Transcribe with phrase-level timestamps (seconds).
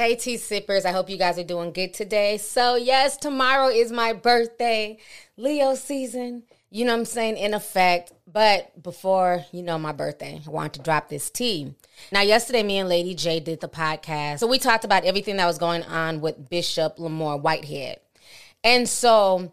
[0.00, 0.86] Hey, tea sippers.
[0.86, 2.38] I hope you guys are doing good today.
[2.38, 4.96] So, yes, tomorrow is my birthday,
[5.36, 6.44] Leo season.
[6.70, 7.36] You know what I'm saying?
[7.36, 8.10] In effect.
[8.26, 11.74] But before, you know, my birthday, I wanted to drop this tea.
[12.10, 14.38] Now, yesterday, me and Lady J did the podcast.
[14.38, 18.00] So, we talked about everything that was going on with Bishop Lamar Whitehead.
[18.64, 19.52] And so,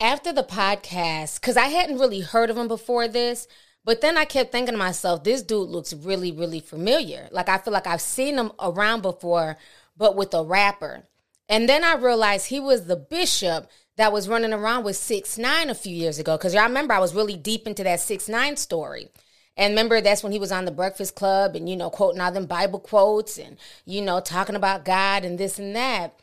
[0.00, 3.46] after the podcast, because I hadn't really heard of him before this,
[3.86, 7.28] but then I kept thinking to myself, this dude looks really, really familiar.
[7.30, 9.56] Like I feel like I've seen him around before,
[9.96, 11.04] but with a rapper.
[11.48, 15.70] And then I realized he was the bishop that was running around with six nine
[15.70, 16.36] a few years ago.
[16.36, 19.08] Because y'all remember I was really deep into that six nine story.
[19.56, 22.32] And remember that's when he was on the Breakfast Club and you know quoting all
[22.32, 26.18] them Bible quotes and you know talking about God and this and that.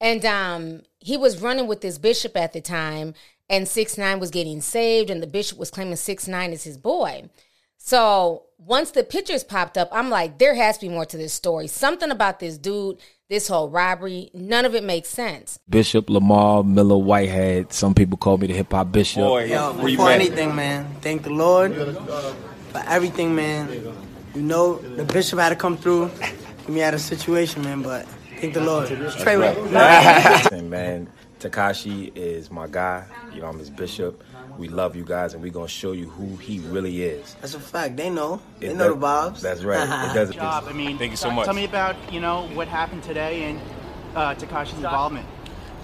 [0.00, 3.14] And um, he was running with this bishop at the time,
[3.50, 6.76] and six nine was getting saved, and the bishop was claiming six nine is his
[6.76, 7.28] boy.
[7.78, 11.32] So once the pictures popped up, I'm like, there has to be more to this
[11.32, 11.68] story.
[11.68, 15.58] Something about this dude, this whole robbery, none of it makes sense.
[15.68, 17.72] Bishop Lamar Miller Whitehead.
[17.72, 19.22] Some people call me the hip hop bishop.
[19.22, 23.70] Boy, Yo, where you before anything, man, thank the Lord for everything, man.
[24.34, 26.10] You know, the bishop had to come through.
[26.68, 28.06] We had a situation, man, but
[28.40, 28.88] thank the Lord.
[29.12, 29.72] Straight right.
[30.62, 31.08] man,
[31.40, 33.04] Tekashi is my guy.
[33.32, 34.22] You know, I'm his bishop.
[34.56, 37.36] We love you guys, and we're gonna show you who he really is.
[37.40, 37.96] That's a fact.
[37.96, 38.40] They know.
[38.58, 39.40] They It know does- the vibes.
[39.40, 39.82] That's right.
[40.10, 40.34] It doesn't.
[40.34, 40.64] job.
[40.68, 41.44] I mean, Thank you so much.
[41.44, 43.60] Tell me about you know what happened today and
[44.16, 45.26] uh, Tekashi's involvement.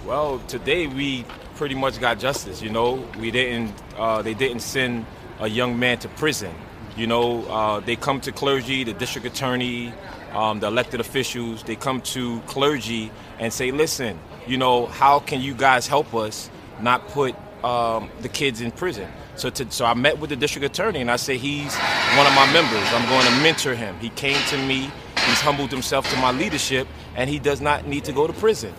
[0.05, 1.25] Well, today we
[1.55, 2.61] pretty much got justice.
[2.61, 3.73] You know, we didn't.
[3.97, 5.05] Uh, they didn't send
[5.39, 6.53] a young man to prison.
[6.97, 9.93] You know, uh, they come to clergy, the district attorney,
[10.33, 11.63] um, the elected officials.
[11.63, 13.09] They come to clergy
[13.39, 16.49] and say, "Listen, you know, how can you guys help us
[16.81, 20.65] not put um, the kids in prison?" So, to, so I met with the district
[20.65, 21.75] attorney and I said, "He's
[22.17, 22.87] one of my members.
[22.93, 24.91] I'm going to mentor him." He came to me.
[25.27, 28.73] He's humbled himself to my leadership, and he does not need to go to prison.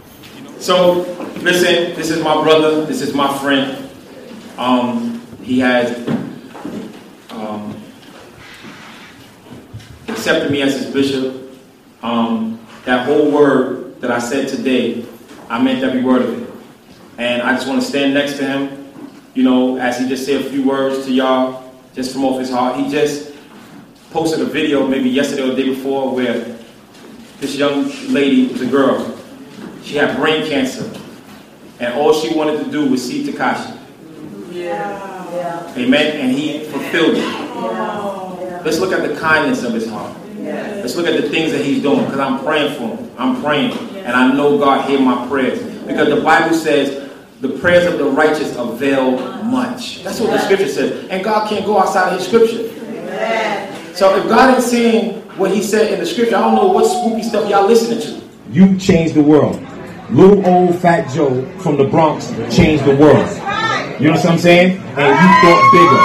[0.58, 1.02] So,
[1.40, 3.90] listen, this is my brother, this is my friend.
[4.56, 6.08] Um, he has
[7.30, 7.76] um,
[10.08, 11.52] accepted me as his bishop.
[12.02, 15.04] Um, that whole word that I said today,
[15.48, 16.50] I meant every word of it.
[17.18, 18.92] And I just want to stand next to him,
[19.34, 22.50] you know, as he just said a few words to y'all, just from off his
[22.50, 22.78] heart.
[22.78, 23.32] He just
[24.10, 26.56] posted a video maybe yesterday or the day before where
[27.40, 29.16] this young lady was a girl.
[29.82, 30.90] She had brain cancer.
[31.78, 33.78] And all she wanted to do was see Tekashi.
[34.52, 35.74] Yeah.
[35.76, 36.16] Amen.
[36.16, 38.64] And he fulfilled it.
[38.64, 40.16] Let's look at the kindness of his heart.
[40.38, 43.10] Let's look at the things that he's doing because I'm praying for him.
[43.18, 43.95] I'm praying.
[44.06, 45.60] And I know God hear my prayers.
[45.84, 50.04] Because the Bible says the prayers of the righteous avail much.
[50.04, 51.08] That's what the scripture says.
[51.08, 52.68] And God can't go outside of his scripture.
[53.96, 56.84] So if God ain't saying what he said in the scripture, I don't know what
[56.84, 58.24] spooky stuff y'all listening to.
[58.52, 59.60] You changed the world.
[60.08, 63.28] Little old fat Joe from the Bronx changed the world.
[64.00, 64.78] You know what I'm saying?
[64.96, 66.00] And you thought bigger.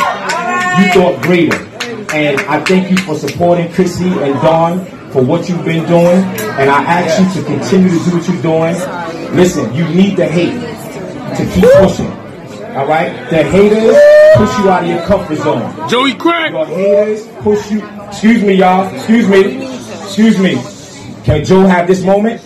[0.82, 2.16] You thought greater.
[2.16, 6.24] And I thank you for supporting Chrissy and Dawn for what you've been doing.
[6.60, 9.36] And I ask you to continue to do what you're doing.
[9.36, 10.60] Listen, you need the hate
[11.38, 12.12] to keep pushing.
[12.76, 13.30] All right?
[13.30, 13.96] The haters
[14.36, 15.90] push you out of your comfort zone.
[15.90, 16.52] Joey Crack.
[16.52, 17.86] Your haters push you.
[18.08, 18.94] Excuse me, y'all.
[18.96, 19.66] Excuse me.
[20.04, 21.24] Excuse me.
[21.24, 22.42] Can Joe have this moment?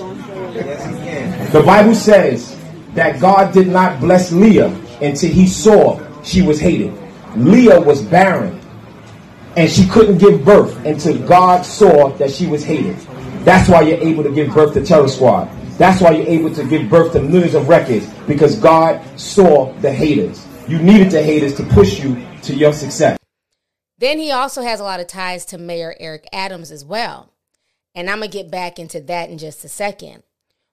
[1.51, 2.59] The Bible says
[2.95, 4.69] that God did not bless Leah
[5.01, 6.93] until he saw she was hated.
[7.35, 8.59] Leah was barren
[9.55, 12.97] and she couldn't give birth until God saw that she was hated.
[13.45, 15.49] That's why you're able to give birth to Terror Squad.
[15.78, 19.91] That's why you're able to give birth to millions of records because God saw the
[19.91, 20.46] haters.
[20.67, 23.17] You needed the haters to push you to your success.
[23.97, 27.31] Then he also has a lot of ties to Mayor Eric Adams as well.
[27.93, 30.23] And I'm going to get back into that in just a second.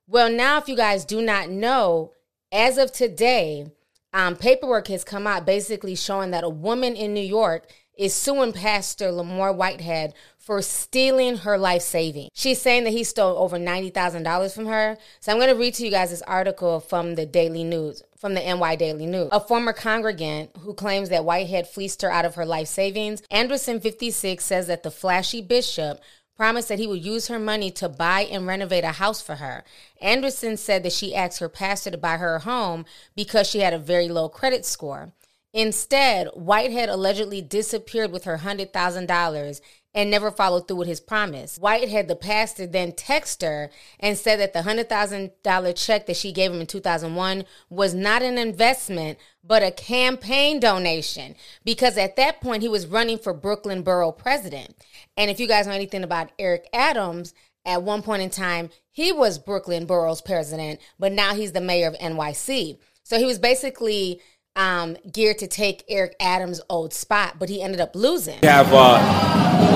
[0.09, 2.13] Well, now, if you guys do not know,
[2.51, 3.67] as of today,
[4.13, 7.67] um, paperwork has come out basically showing that a woman in New York
[7.97, 12.31] is suing Pastor Lamar Whitehead for stealing her life savings.
[12.35, 14.97] She's saying that he stole over $90,000 from her.
[15.21, 18.35] So I'm going to read to you guys this article from the Daily News, from
[18.35, 19.29] the NY Daily News.
[19.31, 23.79] A former congregant who claims that Whitehead fleeced her out of her life savings, Anderson
[23.79, 26.01] 56 says that the flashy bishop
[26.37, 29.63] promised that he would use her money to buy and renovate a house for her.
[30.01, 32.85] Anderson said that she asked her pastor to buy her a home
[33.15, 35.13] because she had a very low credit score.
[35.53, 39.61] Instead, Whitehead allegedly disappeared with her $100,000
[39.95, 41.59] and never followed through with his promise.
[41.59, 43.71] Whitehead, the pastor, then texted her
[44.01, 48.39] and said that the $100,000 check that she gave him in 2001 was not an
[48.39, 51.35] investment, but a campaign donation
[51.65, 54.75] because at that point he was running for Brooklyn Borough president.
[55.17, 57.35] And if you guys know anything about Eric Adams,
[57.65, 61.87] at one point in time, he was Brooklyn Borough's president, but now he's the mayor
[61.87, 62.79] of NYC.
[63.05, 64.21] So he was basically
[64.57, 68.39] um, geared to take Eric Adams' old spot, but he ended up losing.
[68.43, 69.01] We have uh,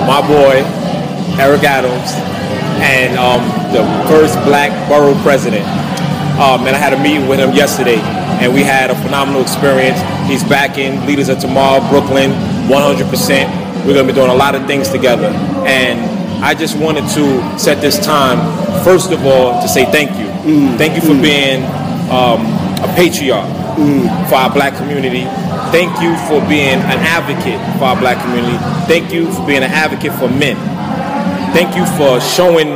[0.07, 0.61] my boy,
[1.41, 2.11] Eric Adams,
[2.81, 3.41] and um,
[3.73, 5.65] the first black borough president.
[6.37, 9.99] Um, and I had a meeting with him yesterday, and we had a phenomenal experience.
[10.29, 12.31] He's backing Leaders of Tomorrow, Brooklyn,
[12.69, 13.85] 100%.
[13.85, 15.27] We're going to be doing a lot of things together.
[15.65, 15.99] And
[16.43, 18.37] I just wanted to set this time,
[18.83, 20.27] first of all, to say thank you.
[20.77, 21.63] Thank you for being
[22.11, 22.45] um,
[22.83, 23.66] a patriarch
[24.27, 25.25] for our black community.
[25.69, 28.57] Thank you for being an advocate for our black community.
[28.87, 30.57] Thank you for being an advocate for men.
[31.53, 32.73] Thank you for showing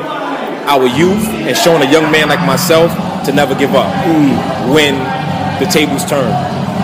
[0.69, 2.91] our youth and showing a young man like myself
[3.25, 3.89] to never give up
[4.73, 4.93] when
[5.59, 6.31] the tables turn.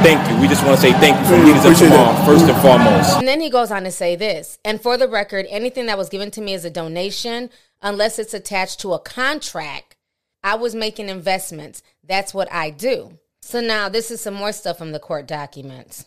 [0.03, 0.39] Thank you.
[0.41, 3.17] We just want to say thank you from Leaders of Tomorrow, first and foremost.
[3.17, 6.09] And then he goes on to say this, and for the record, anything that was
[6.09, 7.49] given to me as a donation,
[7.81, 9.95] unless it's attached to a contract,
[10.43, 11.81] I was making investments.
[12.03, 13.17] That's what I do.
[13.47, 16.03] So now this is some more stuff from the court documents.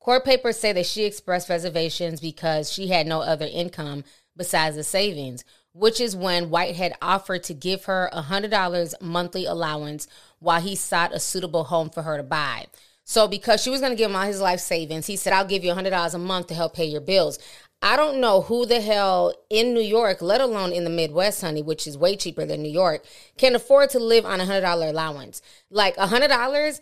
[0.00, 4.02] Court papers say that she expressed reservations because she had no other income
[4.36, 10.08] besides the savings, which is when Whitehead offered to give her a $100 monthly allowance
[10.40, 12.66] while he sought a suitable home for her to buy.
[13.04, 15.44] So, because she was going to give him all his life savings, he said, I'll
[15.44, 17.38] give you a $100 a month to help pay your bills.
[17.82, 21.62] I don't know who the hell in New York, let alone in the Midwest, honey,
[21.62, 23.04] which is way cheaper than New York,
[23.36, 25.42] can afford to live on a $100 allowance.
[25.68, 26.80] Like a $100,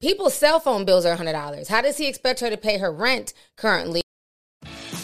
[0.00, 1.68] people's cell phone bills are a $100.
[1.68, 4.02] How does he expect her to pay her rent currently?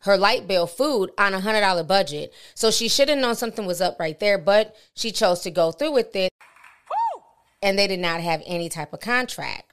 [0.00, 2.32] Her light bill, food on a hundred dollar budget.
[2.54, 5.72] So she should have known something was up right there, but she chose to go
[5.72, 6.30] through with it.
[7.62, 9.72] And they did not have any type of contract.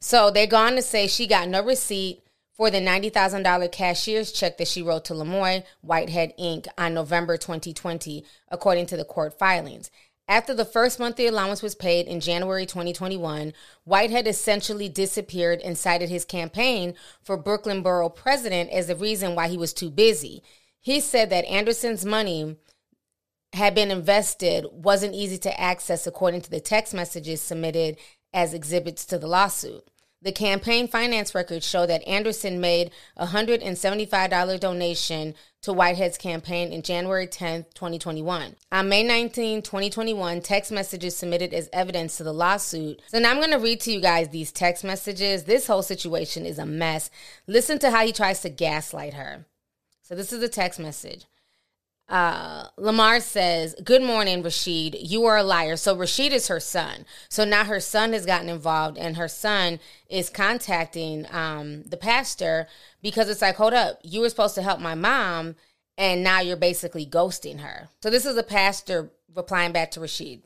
[0.00, 2.22] So they're going to say she got no receipt
[2.52, 6.66] for the $90,000 cashier's check that she wrote to Lamar Whitehead Inc.
[6.76, 9.90] on November 2020, according to the court filings.
[10.28, 13.52] After the first monthly allowance was paid in January 2021,
[13.84, 19.48] Whitehead essentially disappeared and cited his campaign for Brooklyn Borough president as the reason why
[19.48, 20.42] he was too busy.
[20.80, 22.56] He said that Anderson's money
[23.52, 27.98] had been invested wasn't easy to access according to the text messages submitted
[28.32, 29.86] as exhibits to the lawsuit.
[30.22, 36.82] The campaign finance records show that Anderson made a $175 donation to Whitehead's campaign in
[36.82, 38.54] January 10, 2021.
[38.70, 43.02] On May 19, 2021, text messages submitted as evidence to the lawsuit.
[43.08, 45.42] So now I'm going to read to you guys these text messages.
[45.42, 47.10] This whole situation is a mess.
[47.48, 49.46] Listen to how he tries to gaslight her.
[50.02, 51.26] So this is a text message.
[52.08, 54.96] Uh, Lamar says, Good morning, Rashid.
[55.00, 55.76] You are a liar.
[55.76, 57.06] So Rashid is her son.
[57.28, 62.66] So now her son has gotten involved, and her son is contacting um, the pastor
[63.02, 65.56] because it's like, Hold up, you were supposed to help my mom,
[65.96, 67.88] and now you're basically ghosting her.
[68.02, 70.42] So this is a pastor replying back to Rashid.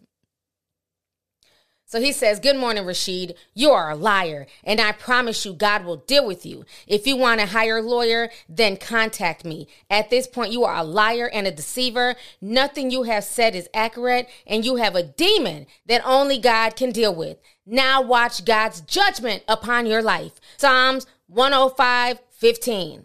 [1.89, 3.37] So he says, Good morning, Rashid.
[3.55, 6.65] You are a liar, and I promise you God will deal with you.
[6.89, 9.69] If you want to hire a lawyer, then contact me.
[9.89, 12.17] At this point, you are a liar and a deceiver.
[12.41, 16.91] Nothing you have said is accurate, and you have a demon that only God can
[16.91, 17.39] deal with.
[17.65, 20.41] Now watch God's judgment upon your life.
[20.57, 23.05] Psalms 105 15.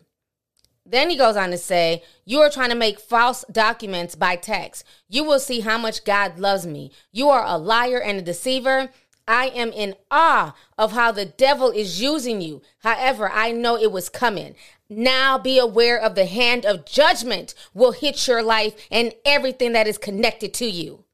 [0.86, 4.84] Then he goes on to say, You are trying to make false documents by text.
[5.08, 6.92] You will see how much God loves me.
[7.12, 8.90] You are a liar and a deceiver.
[9.28, 12.62] I am in awe of how the devil is using you.
[12.80, 14.56] However, I know it was coming.
[14.90, 19.88] Now be aware of the hand of judgment will hit your life and everything that
[19.88, 21.06] is connected to you.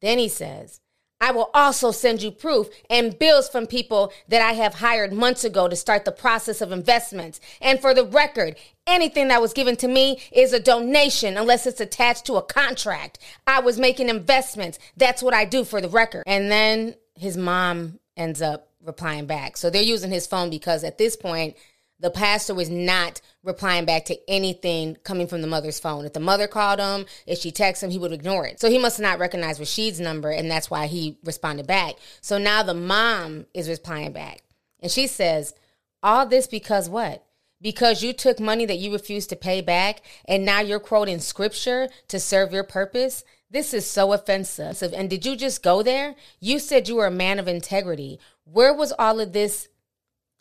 [0.00, 0.80] Then he says,
[1.20, 5.44] I will also send you proof and bills from people that I have hired months
[5.44, 7.40] ago to start the process of investments.
[7.60, 8.56] And for the record,
[8.86, 13.18] anything that was given to me is a donation unless it's attached to a contract.
[13.46, 14.78] I was making investments.
[14.96, 16.24] That's what I do for the record.
[16.26, 19.56] And then his mom ends up replying back.
[19.56, 21.56] So they're using his phone because at this point,
[21.98, 26.04] the pastor was not replying back to anything coming from the mother's phone.
[26.04, 28.60] If the mother called him, if she texted him, he would ignore it.
[28.60, 31.96] So he must not recognized Rashid's number, and that's why he responded back.
[32.20, 34.42] So now the mom is replying back.
[34.80, 35.54] And she says,
[36.02, 37.24] All this because what?
[37.62, 41.88] Because you took money that you refused to pay back, and now you're quoting scripture
[42.08, 43.24] to serve your purpose?
[43.50, 44.92] This is so offensive.
[44.92, 46.14] And did you just go there?
[46.40, 48.18] You said you were a man of integrity.
[48.44, 49.68] Where was all of this?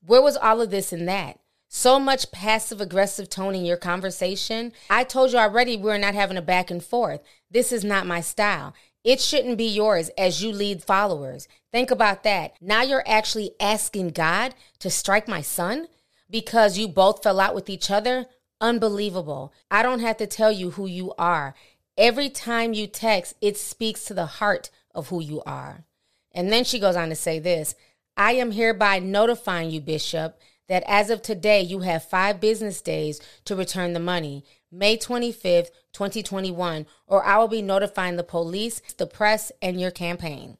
[0.05, 1.39] Where was all of this in that?
[1.67, 4.71] So much passive aggressive tone in your conversation.
[4.89, 7.21] I told you already we're not having a back and forth.
[7.49, 8.73] This is not my style.
[9.03, 11.47] It shouldn't be yours as you lead followers.
[11.71, 12.55] Think about that.
[12.59, 15.87] Now you're actually asking God to strike my son
[16.29, 18.25] because you both fell out with each other.
[18.59, 19.53] Unbelievable.
[19.69, 21.53] I don't have to tell you who you are.
[21.97, 25.85] Every time you text, it speaks to the heart of who you are.
[26.33, 27.75] And then she goes on to say this
[28.17, 33.21] I am hereby notifying you, Bishop, that as of today, you have five business days
[33.45, 39.07] to return the money, May 25th, 2021, or I will be notifying the police, the
[39.07, 40.57] press, and your campaign.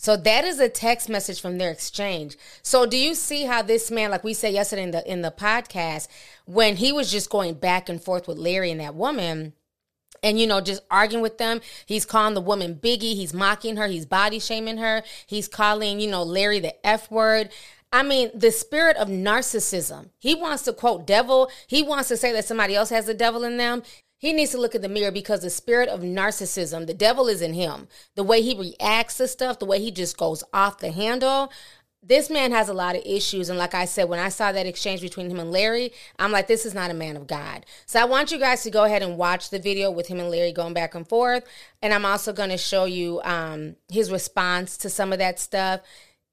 [0.00, 2.36] So that is a text message from their exchange.
[2.62, 5.32] So do you see how this man, like we said yesterday in the in the
[5.32, 6.06] podcast,
[6.44, 9.54] when he was just going back and forth with Larry and that woman,
[10.22, 13.86] and you know just arguing with them he's calling the woman biggie he's mocking her
[13.86, 17.50] he's body shaming her he's calling you know larry the f word
[17.92, 20.10] I mean, the spirit of narcissism.
[20.18, 21.50] He wants to quote devil.
[21.66, 23.82] He wants to say that somebody else has the devil in them.
[24.18, 27.40] He needs to look at the mirror because the spirit of narcissism, the devil is
[27.40, 27.88] in him.
[28.16, 31.52] The way he reacts to stuff, the way he just goes off the handle.
[32.02, 33.48] This man has a lot of issues.
[33.48, 36.46] And like I said, when I saw that exchange between him and Larry, I'm like,
[36.46, 37.64] this is not a man of God.
[37.86, 40.30] So I want you guys to go ahead and watch the video with him and
[40.30, 41.44] Larry going back and forth.
[41.80, 45.80] And I'm also going to show you um, his response to some of that stuff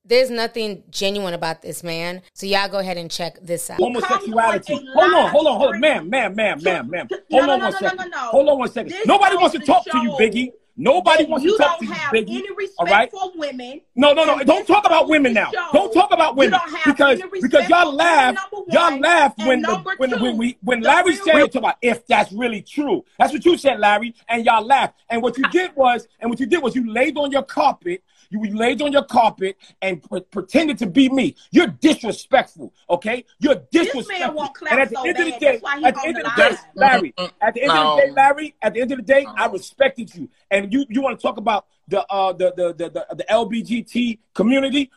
[0.05, 2.21] there's nothing genuine about this man.
[2.33, 3.79] So y'all go ahead and check this out.
[3.79, 4.73] Homosexuality.
[4.93, 7.07] Hold on, hold on, hold on, ma'am, ma'am, ma'am, ma'am, ma'am.
[7.31, 8.13] Hold on one second.
[8.13, 8.95] Hold on one second.
[9.05, 10.51] Nobody wants to talk to you, Biggie.
[10.77, 12.41] Nobody wants to talk to you, Biggie.
[12.77, 13.09] all right?
[13.09, 13.79] for women.
[13.95, 14.43] No, no, no.
[14.43, 15.49] Don't talk about women now.
[15.71, 18.35] Don't talk about women because because y'all laugh.
[18.69, 22.61] Y'all laugh when the, when when we when Larry said talk about if that's really
[22.61, 23.05] true.
[23.17, 24.95] That's what you said, Larry, and y'all laughed.
[25.09, 28.03] And what you did was, and what you did was, you laid on your carpet
[28.29, 31.35] you laid on your carpet and pre- pretended to be me.
[31.51, 33.25] You're disrespectful, okay?
[33.39, 34.49] You're disrespectful.
[34.69, 37.53] and at the end of the day, at the end of the day, Larry, at
[37.53, 40.29] the end of the day, Larry, at the end of the day, I respected you.
[40.51, 44.19] And you, you want to talk about the uh the the the the, the LBGT
[44.33, 44.91] community?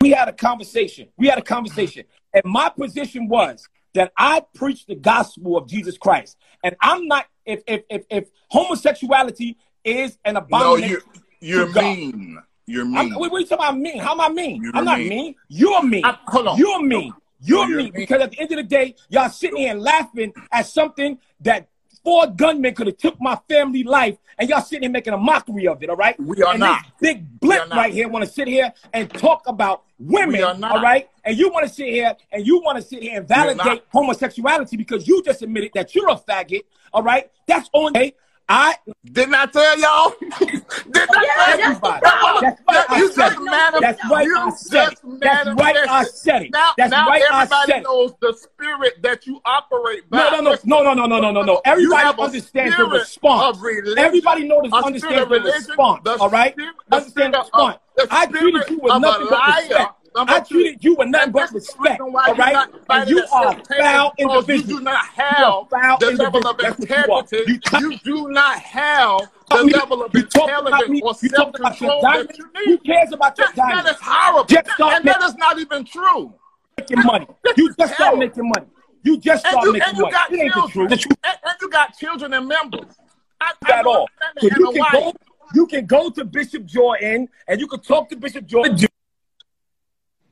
[0.00, 1.08] We had a conversation.
[1.16, 2.04] We had a conversation.
[2.32, 6.36] And my position was that I preach the gospel of Jesus Christ.
[6.62, 10.90] And I'm not if if if, if homosexuality is an abomination.
[10.90, 12.42] No, you're, you're mean.
[12.66, 12.96] You're mean.
[12.96, 13.98] I'm, what are you talking about mean?
[13.98, 14.62] How am I mean?
[14.62, 15.08] You're I'm not mean.
[15.08, 15.34] mean.
[15.48, 16.04] You're mean.
[16.04, 16.58] I, hold on.
[16.58, 17.12] You're mean.
[17.40, 17.76] You're, you're mean.
[17.76, 21.18] mean because at the end of the day, y'all sitting here and laughing at something
[21.40, 21.68] that
[22.04, 25.66] four gunmen could have took my family life, and y'all sitting here making a mockery
[25.66, 25.90] of it.
[25.90, 26.18] All right.
[26.18, 26.82] We are and not.
[27.00, 30.42] This big blip right here want to sit here and talk about women.
[30.64, 31.08] All right.
[31.24, 34.76] And you want to sit here and you want to sit here and validate homosexuality
[34.76, 36.62] because you just admitted that you're a faggot.
[36.92, 37.30] All right.
[37.46, 37.94] That's on.
[37.94, 38.14] Hey,
[38.52, 38.74] I
[39.12, 40.12] did not I tell y'all.
[40.40, 42.00] did not tell everybody.
[42.42, 42.88] That's right.
[42.90, 43.36] I said.
[43.80, 44.26] That's right.
[44.28, 44.96] I said.
[45.20, 45.76] That's right.
[45.88, 46.50] I said.
[46.50, 47.22] Now, That's now right.
[47.30, 50.18] everybody I said knows the spirit that you operate by.
[50.18, 51.62] No, no, no, no, no, no, no, no, no.
[51.64, 53.58] Everybody understands the response.
[53.96, 56.08] Everybody knows understands the response.
[56.08, 56.54] All right.
[56.90, 57.78] Understand the response.
[58.10, 59.99] I treated you with nothing but respect.
[60.28, 62.00] I treated you with nothing but respect.
[62.00, 64.56] All right, and you are foul individual.
[64.56, 65.68] You do not have
[66.00, 67.38] the level of integrity.
[67.46, 72.66] You, you do not have the me, level of intelligence or self-control that you need.
[72.66, 74.92] Who cares about your that, that is horrible.
[74.92, 76.34] And that is not even true.
[76.78, 77.26] Making money.
[77.56, 78.66] You just start making money.
[79.02, 80.12] You just start you, making and you money.
[80.12, 80.88] Got it ain't children.
[80.88, 81.18] the truth.
[81.24, 82.94] And, and you got children and members.
[83.40, 84.08] I, at all.
[84.38, 85.12] So you can go.
[85.52, 88.76] You can go to Bishop Jordan and you can talk to Bishop Jordan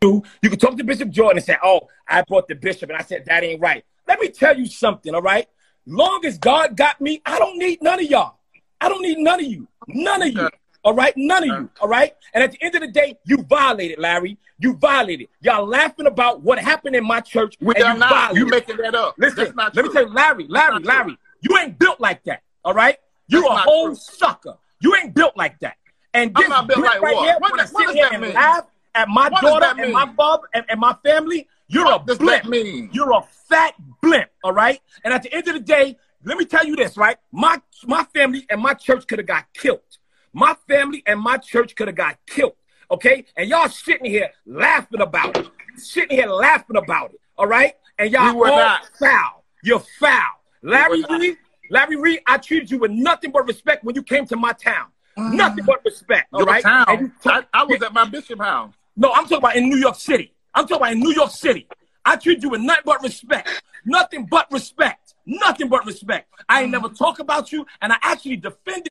[0.02, 3.02] you can talk to Bishop Jordan and say, Oh, I brought the bishop, and I
[3.02, 3.84] said, That ain't right.
[4.06, 5.46] Let me tell you something, all right?
[5.86, 8.36] Long as God got me, I don't need none of y'all.
[8.80, 9.66] I don't need none of you.
[9.88, 10.48] None of you.
[10.84, 11.12] All right?
[11.16, 11.70] None of you.
[11.80, 12.14] All right?
[12.32, 14.38] And at the end of the day, you violated, Larry.
[14.58, 15.28] You violated.
[15.40, 17.56] Y'all laughing about what happened in my church.
[17.60, 18.10] We and are you not.
[18.10, 18.38] Violated.
[18.38, 19.14] You making that up.
[19.18, 19.82] Listen, let true.
[19.84, 22.42] me tell you, Larry, Larry, Larry, you ain't built like that.
[22.64, 22.96] All right?
[23.28, 23.94] You're That's a whole true.
[23.96, 24.56] sucker.
[24.80, 25.76] You ain't built like that.
[26.14, 27.24] And I'm this not built like right what?
[27.24, 28.34] here What what does that mean?
[28.34, 28.64] laugh
[28.98, 31.48] at my What daughter and my bub and, and my family.
[31.68, 32.92] You're What a blimp.
[32.92, 34.30] You're a fat blimp.
[34.42, 34.80] All right.
[35.04, 37.16] And at the end of the day, let me tell you this, right?
[37.30, 39.80] My my family and my church could have got killed.
[40.32, 42.54] My family and my church could have got killed.
[42.90, 43.24] Okay.
[43.36, 45.48] And y'all sitting here laughing about it.
[45.76, 47.20] Sitting here laughing about it.
[47.36, 47.74] All right.
[47.98, 48.90] And y'all We were all not.
[48.98, 49.44] foul.
[49.62, 50.32] You're foul.
[50.62, 51.20] Larry not.
[51.20, 51.36] Reid,
[51.70, 54.86] Larry Reid, I treated you with nothing but respect when you came to my town.
[55.16, 55.66] Nothing ah.
[55.66, 56.28] but respect.
[56.32, 56.62] All Your right.
[56.62, 57.12] town.
[57.26, 58.72] I, I was at my bishop house.
[58.98, 60.34] No, I'm talking about in New York City.
[60.54, 61.68] I'm talking about in New York City.
[62.04, 63.62] I treat you with nothing but respect.
[63.84, 65.14] Nothing but respect.
[65.24, 66.28] Nothing but respect.
[66.48, 68.88] I ain't never talk about you, and I actually defended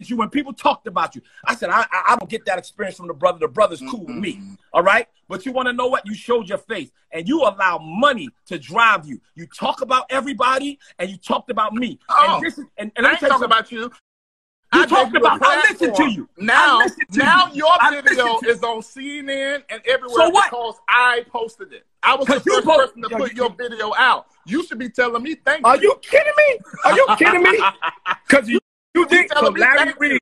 [0.00, 1.22] you when people talked about you.
[1.44, 3.40] I said, I, I, I don't get that experience from the brother.
[3.40, 4.40] The brother's cool with me.
[4.72, 5.06] All right?
[5.28, 6.06] But you want to know what?
[6.06, 9.20] You showed your face, and you allow money to drive you.
[9.34, 11.98] You talk about everybody, and you talked about me.
[12.08, 13.90] Oh, and this is, and, I and me ain't talking about you.
[14.74, 15.42] You I talked gave you a about.
[15.50, 16.28] I listened to you.
[16.36, 17.54] Now, to now you.
[17.64, 20.50] your I video is on CNN and everywhere So what?
[20.50, 21.86] because I posted it.
[22.02, 24.26] I was the first post- person to Yo, put you- your video out.
[24.46, 25.66] You should be telling me thank you.
[25.66, 25.82] Are you.
[25.82, 26.58] you kidding me?
[26.84, 27.58] Are you kidding me?
[28.28, 28.58] Because you,
[28.94, 29.30] you did.
[29.32, 30.20] So Larry thank Reid,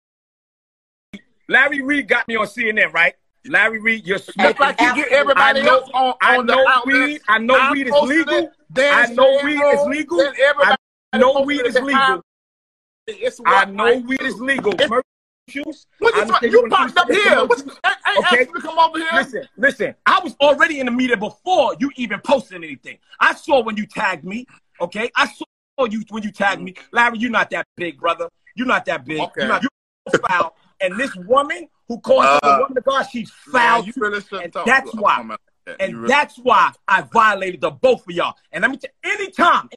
[1.48, 3.14] Larry Reid got me on CNN, right?
[3.46, 4.56] Larry Reid, you're Just smoking.
[4.60, 6.86] like you get everybody I know, else on, I on the know outlets.
[6.98, 7.20] weed.
[7.28, 8.34] I know I weed is legal.
[8.34, 10.18] it, I know Shan weed is legal.
[10.18, 10.32] then
[11.12, 12.22] I know posted weed it is behind legal.
[13.06, 14.72] It's I know weed is legal.
[14.72, 15.86] Commercials.
[16.00, 17.22] What you, you popped up here.
[17.22, 17.48] commercials.
[17.48, 18.40] What you, I, I Okay.
[18.42, 19.08] asked you to come over here.
[19.14, 19.94] Listen, listen.
[20.04, 22.98] I was already in the media before you even posted anything.
[23.20, 24.46] I saw when you tagged me.
[24.80, 26.74] Okay, I saw you when you tagged me.
[26.92, 28.28] Larry, you're not that big, brother.
[28.56, 29.20] You're not that big.
[29.20, 29.32] Okay.
[29.42, 30.56] You're not you're foul.
[30.80, 33.84] And this woman who calls Uh, a woman of God, she's Man, foul.
[33.84, 34.00] you too.
[34.00, 35.24] really and talk that's why.
[35.66, 35.76] that.
[35.80, 38.34] And really- that's why I violated the both of y'all.
[38.52, 39.68] And let me tell you anytime,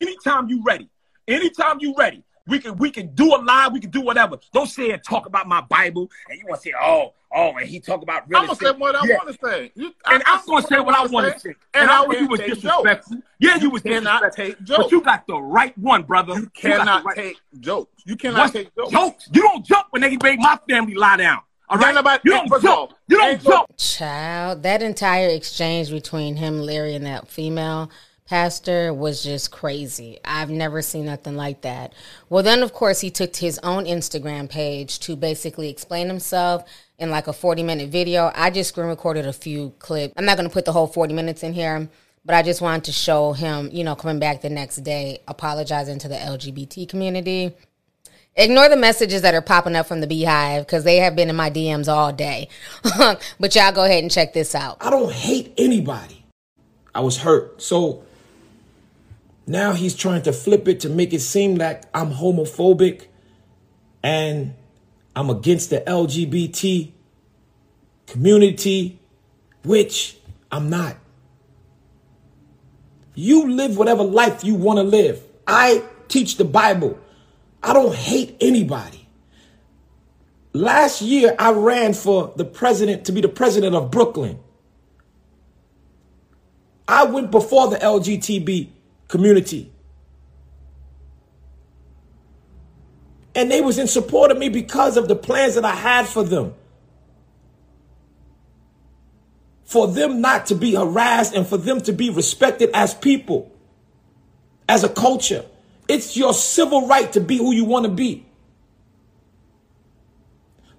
[0.00, 0.88] anytime you ready,
[1.26, 4.38] anytime you ready, we can we can do a live, we can do whatever.
[4.52, 7.68] Don't say and talk about my Bible, and you want to say, oh, oh, and
[7.68, 9.16] he talk about real I'm gonna say what I Yeah.
[9.16, 9.72] want to say.
[9.74, 11.48] You, And I, I'm gonna say what I want to say.
[11.74, 13.16] And, And I I will you was disrespectful.
[13.16, 13.26] jokes.
[13.40, 14.84] Yeah, you was cannot take jokes.
[14.84, 16.34] But you got the right one, brother.
[16.34, 18.02] You got the cannot right- take jokes.
[18.06, 18.92] You cannot What's take jokes.
[18.92, 19.28] jokes?
[19.32, 21.40] You don't jump when they make my family lie down.
[21.68, 22.98] All Ain't nobody- you don't first of all, jump.
[23.08, 23.70] You don't jump.
[23.76, 27.90] Child, that entire exchange between him, Larry, and that female
[28.26, 30.18] pastor was just crazy.
[30.24, 31.92] I've never seen nothing like that.
[32.28, 36.64] Well, then, of course, he took to his own Instagram page to basically explain himself
[36.98, 38.30] in like a 40 minute video.
[38.34, 40.14] I just screen recorded a few clips.
[40.16, 41.88] I'm not going to put the whole 40 minutes in here,
[42.24, 45.98] but I just wanted to show him, you know, coming back the next day, apologizing
[46.00, 47.54] to the LGBT community.
[48.38, 51.36] Ignore the messages that are popping up from the beehive because they have been in
[51.36, 52.48] my DMs all day.
[52.98, 54.76] but y'all go ahead and check this out.
[54.82, 56.26] I don't hate anybody.
[56.94, 57.62] I was hurt.
[57.62, 58.04] So
[59.46, 63.06] now he's trying to flip it to make it seem like I'm homophobic
[64.02, 64.54] and
[65.14, 66.92] I'm against the LGBT
[68.06, 69.00] community,
[69.62, 70.16] which
[70.50, 70.96] I'm not.
[73.14, 75.22] You live whatever life you want to live.
[75.46, 76.98] I teach the Bible.
[77.62, 79.08] I don't hate anybody.
[80.52, 84.38] Last year, I ran for the president to be the president of Brooklyn.
[86.88, 88.70] I went before the LGTB
[89.08, 89.72] community.
[93.34, 96.24] And they was in support of me because of the plans that I had for
[96.24, 96.54] them.
[99.64, 103.52] For them not to be harassed and for them to be respected as people,
[104.68, 105.44] as a culture.
[105.88, 108.24] It's your civil right to be who you want to be.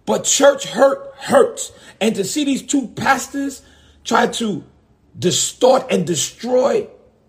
[0.05, 1.71] But church hurt hurts.
[2.01, 3.61] And to see these two pastors
[4.03, 4.63] try to
[5.19, 6.87] distort and destroy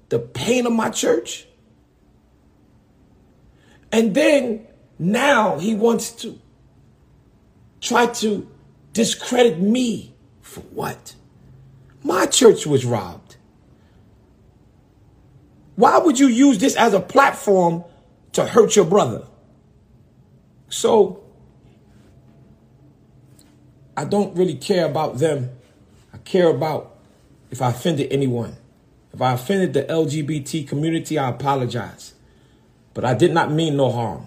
[0.08, 1.46] the pain of my church.
[3.92, 4.66] And then
[4.98, 6.38] now he wants to
[7.80, 8.48] try to
[8.92, 11.14] discredit me for what?
[12.02, 13.36] My church was robbed.
[15.76, 17.84] Why would you use this as a platform
[18.32, 19.26] to hurt your brother?
[20.68, 21.22] So,
[23.96, 25.50] I don't really care about them.
[26.12, 26.96] I care about
[27.50, 28.56] if I offended anyone.
[29.12, 32.14] If I offended the LGBT community, I apologize.
[32.94, 34.26] But I did not mean no harm.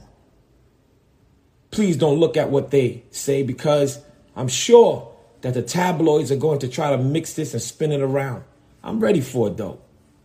[1.72, 4.00] Please don't look at what they say because
[4.36, 8.02] I'm sure that the tabloids are going to try to mix this and spin it
[8.02, 8.44] around.
[8.84, 9.80] I'm ready for it though.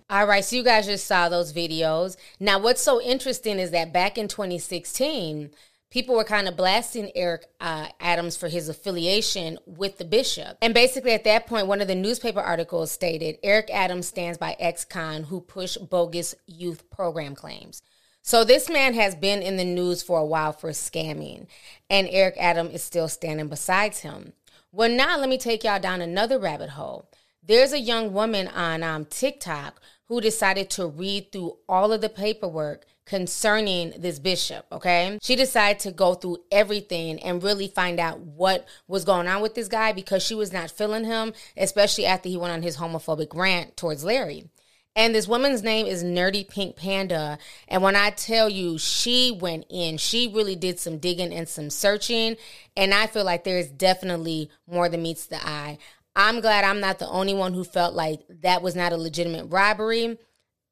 [0.09, 2.17] All right, so you guys just saw those videos.
[2.39, 5.51] Now, what's so interesting is that back in 2016,
[5.97, 10.59] people were kind of blasting Eric uh, Adams for his affiliation with the bishop.
[10.61, 14.57] And basically, at that point, one of the newspaper articles stated Eric Adams stands by
[14.59, 17.81] ex con who pushed bogus youth program claims.
[18.21, 21.47] So this man has been in the news for a while for scamming,
[21.89, 24.35] and Eric Adams is still standing beside him.
[24.73, 27.09] Well, now let me take y'all down another rabbit hole.
[27.43, 32.11] There's a young woman on um, TikTok who decided to read through all of the
[32.11, 35.19] paperwork concerning this bishop, okay?
[35.23, 39.55] She decided to go through everything and really find out what was going on with
[39.55, 43.35] this guy because she was not feeling him, especially after he went on his homophobic
[43.35, 44.51] rant towards Larry.
[44.97, 47.39] And this woman's name is Nerdy Pink Panda.
[47.69, 51.69] And when I tell you, she went in, she really did some digging and some
[51.69, 52.37] searching.
[52.77, 55.79] And I feel like there is definitely more than meets the eye.
[56.17, 59.45] I'm glad I'm not the only one who felt like that was not a legitimate
[59.47, 60.17] robbery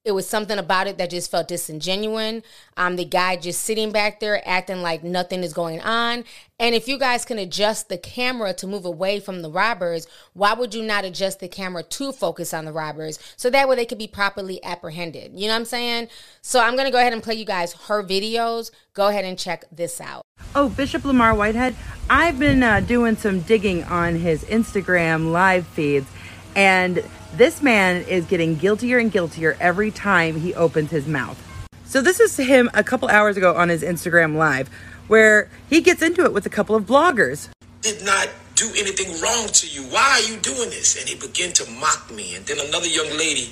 [0.04, 2.42] it was something about it that just felt disingenuous.
[2.76, 6.24] Um, the guy just sitting back there acting like nothing is going on.
[6.58, 10.52] And if you guys can adjust the camera to move away from the robbers, why
[10.52, 13.86] would you not adjust the camera to focus on the robbers so that way they
[13.86, 15.32] could be properly apprehended?
[15.34, 16.08] You know what I'm saying?
[16.42, 18.70] So I'm gonna go ahead and play you guys her videos.
[18.92, 20.26] Go ahead and check this out.
[20.54, 21.74] Oh, Bishop Lamar Whitehead.
[22.10, 26.06] I've been uh, doing some digging on his Instagram live feeds,
[26.54, 27.02] and
[27.36, 31.40] this man is getting guiltier and guiltier every time he opens his mouth.
[31.84, 34.68] So, this is him a couple hours ago on his Instagram Live,
[35.06, 37.48] where he gets into it with a couple of bloggers.
[37.82, 39.82] Did not do anything wrong to you.
[39.82, 40.98] Why are you doing this?
[40.98, 42.34] And he began to mock me.
[42.34, 43.50] And then another young lady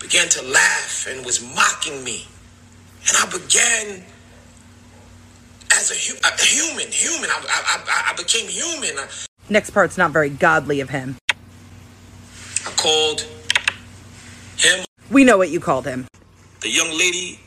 [0.00, 2.26] began to laugh and was mocking me.
[3.08, 4.04] And I began
[5.72, 7.30] as a, hu- a human, human.
[7.30, 8.90] I, I, I, I became human.
[9.48, 11.16] Next part's not very godly of him.
[12.82, 13.28] Called
[14.56, 14.84] him.
[15.08, 16.08] We know what you called him.
[16.62, 17.38] The young lady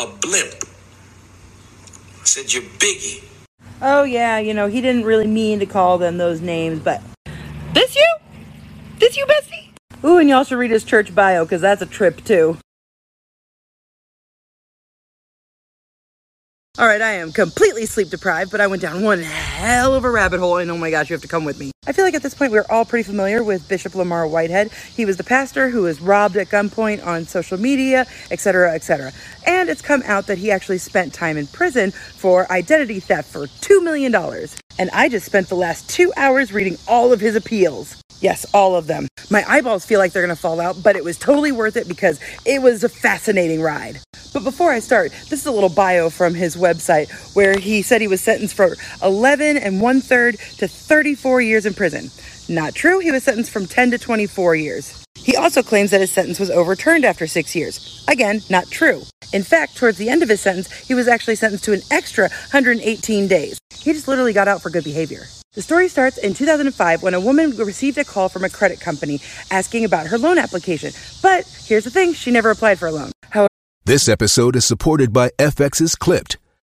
[0.00, 0.54] a blimp.
[2.20, 3.22] I said, You're Biggie.
[3.80, 7.02] Oh, yeah, you know, he didn't really mean to call them those names, but.
[7.72, 8.06] This you?
[8.98, 9.70] This you, Bessie?
[10.04, 12.58] Ooh, and y'all should read his church bio, because that's a trip, too.
[16.78, 20.10] All right, I am completely sleep deprived, but I went down one hell of a
[20.10, 21.73] rabbit hole, and oh my gosh, you have to come with me.
[21.86, 24.72] I feel like at this point we're all pretty familiar with Bishop Lamar Whitehead.
[24.96, 29.12] He was the pastor who was robbed at gunpoint on social media, etc., etc.
[29.46, 33.46] And it's come out that he actually spent time in prison for identity theft for
[33.46, 34.14] $2 million.
[34.78, 38.02] And I just spent the last two hours reading all of his appeals.
[38.20, 39.06] Yes, all of them.
[39.30, 42.20] My eyeballs feel like they're gonna fall out, but it was totally worth it because
[42.46, 44.00] it was a fascinating ride.
[44.32, 48.00] But before I start, this is a little bio from his website where he said
[48.00, 52.10] he was sentenced for 11 and one third to 34 years prison.
[52.48, 55.04] Not true, he was sentenced from 10 to 24 years.
[55.16, 58.04] He also claims that his sentence was overturned after six years.
[58.08, 59.02] Again, not true.
[59.32, 62.28] In fact, towards the end of his sentence, he was actually sentenced to an extra
[62.28, 63.58] 118 days.
[63.74, 65.22] He just literally got out for good behavior.
[65.54, 69.20] The story starts in 2005 when a woman received a call from a credit company
[69.50, 70.92] asking about her loan application.
[71.22, 73.12] But here's the thing she never applied for a loan.
[73.30, 73.48] However,
[73.84, 76.38] This episode is supported by FX's Clipped,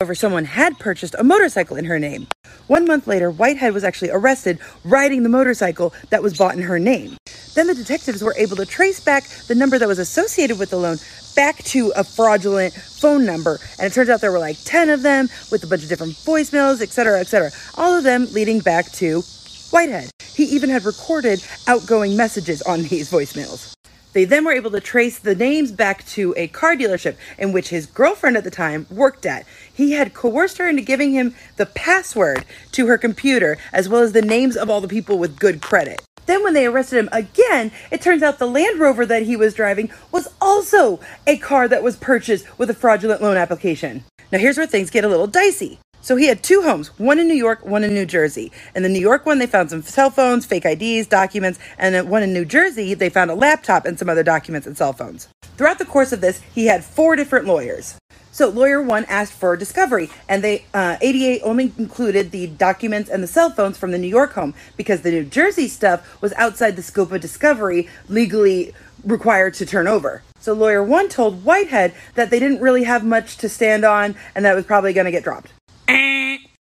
[0.00, 2.26] However, someone had purchased a motorcycle in her name.
[2.66, 6.78] One month later, Whitehead was actually arrested riding the motorcycle that was bought in her
[6.78, 7.16] name.
[7.54, 10.76] Then the detectives were able to trace back the number that was associated with the
[10.76, 10.98] loan
[11.36, 13.58] back to a fraudulent phone number.
[13.78, 16.14] And it turns out there were like 10 of them with a bunch of different
[16.14, 17.50] voicemails, etc., etc.
[17.76, 19.22] All of them leading back to
[19.70, 20.10] Whitehead.
[20.34, 23.74] He even had recorded outgoing messages on these voicemails.
[24.14, 27.68] They then were able to trace the names back to a car dealership in which
[27.68, 29.44] his girlfriend at the time worked at.
[29.72, 34.12] He had coerced her into giving him the password to her computer, as well as
[34.12, 36.00] the names of all the people with good credit.
[36.26, 39.52] Then, when they arrested him again, it turns out the Land Rover that he was
[39.52, 44.04] driving was also a car that was purchased with a fraudulent loan application.
[44.32, 45.80] Now, here's where things get a little dicey.
[46.04, 48.52] So he had two homes, one in New York, one in New Jersey.
[48.74, 52.22] In the New York one, they found some cell phones, fake IDs, documents, and one
[52.22, 55.28] in New Jersey, they found a laptop and some other documents and cell phones.
[55.56, 57.96] Throughout the course of this, he had four different lawyers.
[58.32, 63.22] So lawyer one asked for discovery, and they uh, 88 only included the documents and
[63.22, 66.76] the cell phones from the New York home because the New Jersey stuff was outside
[66.76, 70.22] the scope of discovery legally required to turn over.
[70.38, 74.44] So lawyer one told Whitehead that they didn't really have much to stand on, and
[74.44, 75.53] that was probably going to get dropped.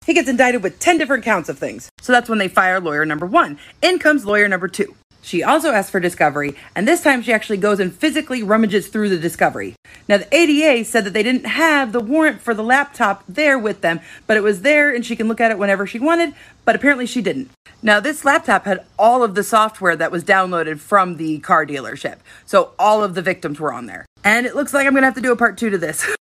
[0.06, 1.92] He gets indicted with 10 different counts of things.
[2.02, 3.60] So that's when they fire lawyer number one.
[3.82, 4.96] In comes lawyer number two.
[5.22, 9.10] She also asks for discovery, and this time she actually goes and physically rummages through
[9.10, 9.76] the discovery.
[10.10, 13.82] Now, the ADA said that they didn't have the warrant for the laptop there with
[13.82, 16.34] them, but it was there and she can look at it whenever she wanted,
[16.66, 17.52] but apparently she didn't.
[17.84, 22.18] Now, this laptop had all of the software that was downloaded from the car dealership,
[22.48, 24.08] so all of the victims were on there.
[24.24, 26.04] And it looks like I'm gonna have to do a part two to this.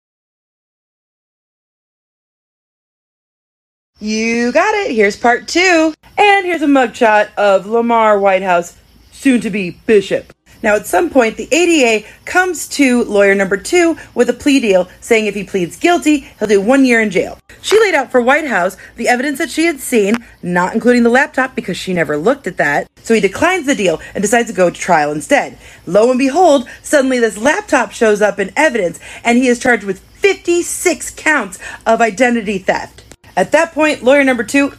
[4.02, 4.92] You got it.
[4.92, 5.94] Here's part two.
[6.18, 8.78] And here's a mugshot of Lamar Whitehouse,
[9.14, 10.34] soon to be Bishop.
[10.62, 14.90] Now, at some point, the ADA comes to lawyer number two with a plea deal
[15.00, 17.40] saying if he pleads guilty, he'll do one year in jail.
[17.62, 21.56] She laid out for Whitehouse the evidence that she had seen, not including the laptop
[21.56, 22.90] because she never looked at that.
[23.02, 25.58] So he declines the deal and decides to go to trial instead.
[25.86, 30.00] Lo and behold, suddenly this laptop shows up in evidence and he is charged with
[30.00, 33.05] 56 counts of identity theft.
[33.38, 34.74] At that point, lawyer number two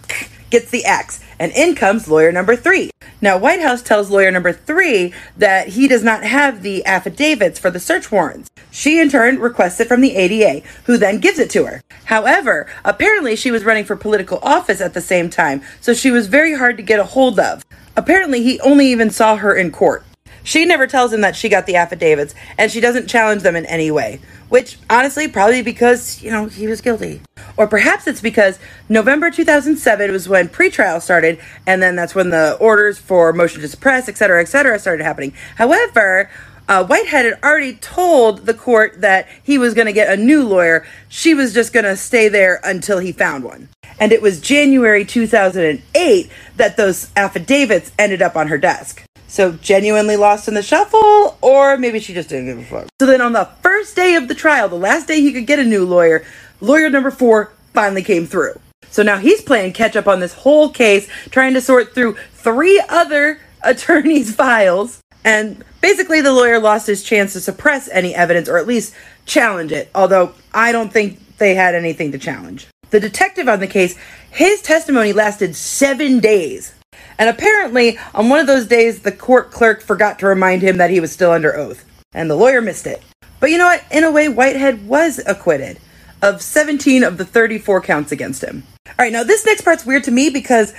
[0.49, 2.91] gets the axe, and in comes lawyer number three.
[3.21, 7.71] Now, White House tells lawyer number three that he does not have the affidavits for
[7.71, 8.49] the search warrants.
[8.71, 11.83] She, in turn, requests it from the ADA, who then gives it to her.
[12.05, 16.27] However, apparently she was running for political office at the same time, so she was
[16.27, 17.65] very hard to get a hold of.
[17.97, 20.05] Apparently, he only even saw her in court.
[20.43, 23.67] She never tells him that she got the affidavits, and she doesn't challenge them in
[23.67, 24.21] any way.
[24.49, 27.21] Which, honestly, probably because, you know, he was guilty.
[27.57, 32.57] Or perhaps it's because November 2007 was when pretrial started, and then that's when the
[32.61, 35.33] orders for motion to suppress, et cetera, et cetera, started happening.
[35.57, 36.31] However,
[36.69, 40.47] uh, Whitehead had already told the court that he was going to get a new
[40.47, 40.87] lawyer.
[41.09, 43.69] She was just going to stay there until he found one.
[43.99, 49.06] And it was January 2008 that those affidavits ended up on her desk.
[49.37, 52.87] So genuinely lost in the shuffle, or maybe she just didn't give a fuck.
[52.99, 55.59] So then on the first day of the trial, the last day he could get
[55.59, 56.25] a new lawyer,
[56.63, 58.59] lawyer number four finally came through.
[58.89, 62.83] So now he's playing catch up on this whole case, trying to sort through three
[62.89, 65.01] other attorneys' files.
[65.23, 68.95] And basically, the lawyer lost his chance to suppress any evidence or at least
[69.27, 72.69] challenge it, although I don't think they had anything to challenge.
[72.89, 73.99] The detective on the case,
[74.31, 76.73] his testimony lasted seven days.
[77.19, 80.91] And apparently, on one of those days, the court clerk forgot to remind him that
[80.91, 83.03] he was still under oath, and the lawyer missed it.
[83.41, 83.85] But you know what?
[83.91, 85.79] In a way, Whitehead was acquitted
[86.23, 88.65] of 17 of the 34 counts against him.
[88.87, 90.73] All right, now this next part's weird to me because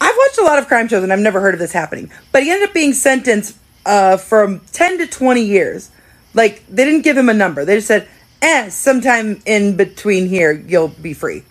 [0.00, 2.10] I've watched a lot of crime shows and I've never heard of this happening.
[2.32, 5.90] But he ended up being sentenced uh, from 10 to 20 years.
[6.34, 8.08] Like, they didn't give him a number, they just said,
[8.42, 11.44] eh, sometime in between here, you'll be free.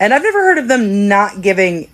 [0.00, 1.90] And I've never heard of them not giving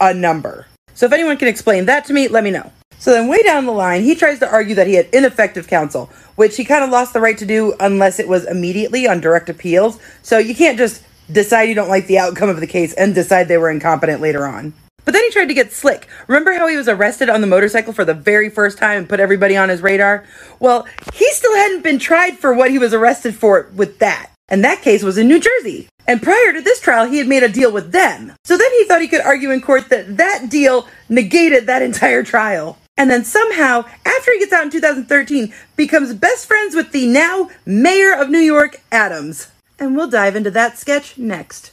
[0.00, 0.66] a number.
[0.96, 2.72] So if anyone can explain that to me, let me know.
[2.98, 6.06] So then, way down the line, he tries to argue that he had ineffective counsel,
[6.36, 9.50] which he kind of lost the right to do unless it was immediately on direct
[9.50, 10.00] appeals.
[10.22, 13.46] So you can't just decide you don't like the outcome of the case and decide
[13.46, 14.72] they were incompetent later on.
[15.04, 16.08] But then he tried to get slick.
[16.26, 19.20] Remember how he was arrested on the motorcycle for the very first time and put
[19.20, 20.24] everybody on his radar?
[20.58, 24.30] Well, he still hadn't been tried for what he was arrested for with that.
[24.48, 25.88] And that case was in New Jersey.
[26.08, 28.32] And prior to this trial, he had made a deal with them.
[28.44, 32.22] So then he thought he could argue in court that that deal negated that entire
[32.22, 32.78] trial.
[32.96, 37.50] And then somehow, after he gets out in 2013, becomes best friends with the now
[37.66, 39.48] mayor of New York, Adams.
[39.78, 41.72] And we'll dive into that sketch next.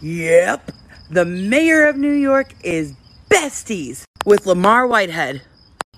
[0.00, 0.72] Yep,
[1.10, 2.94] the mayor of New York is
[3.28, 5.42] besties with Lamar Whitehead.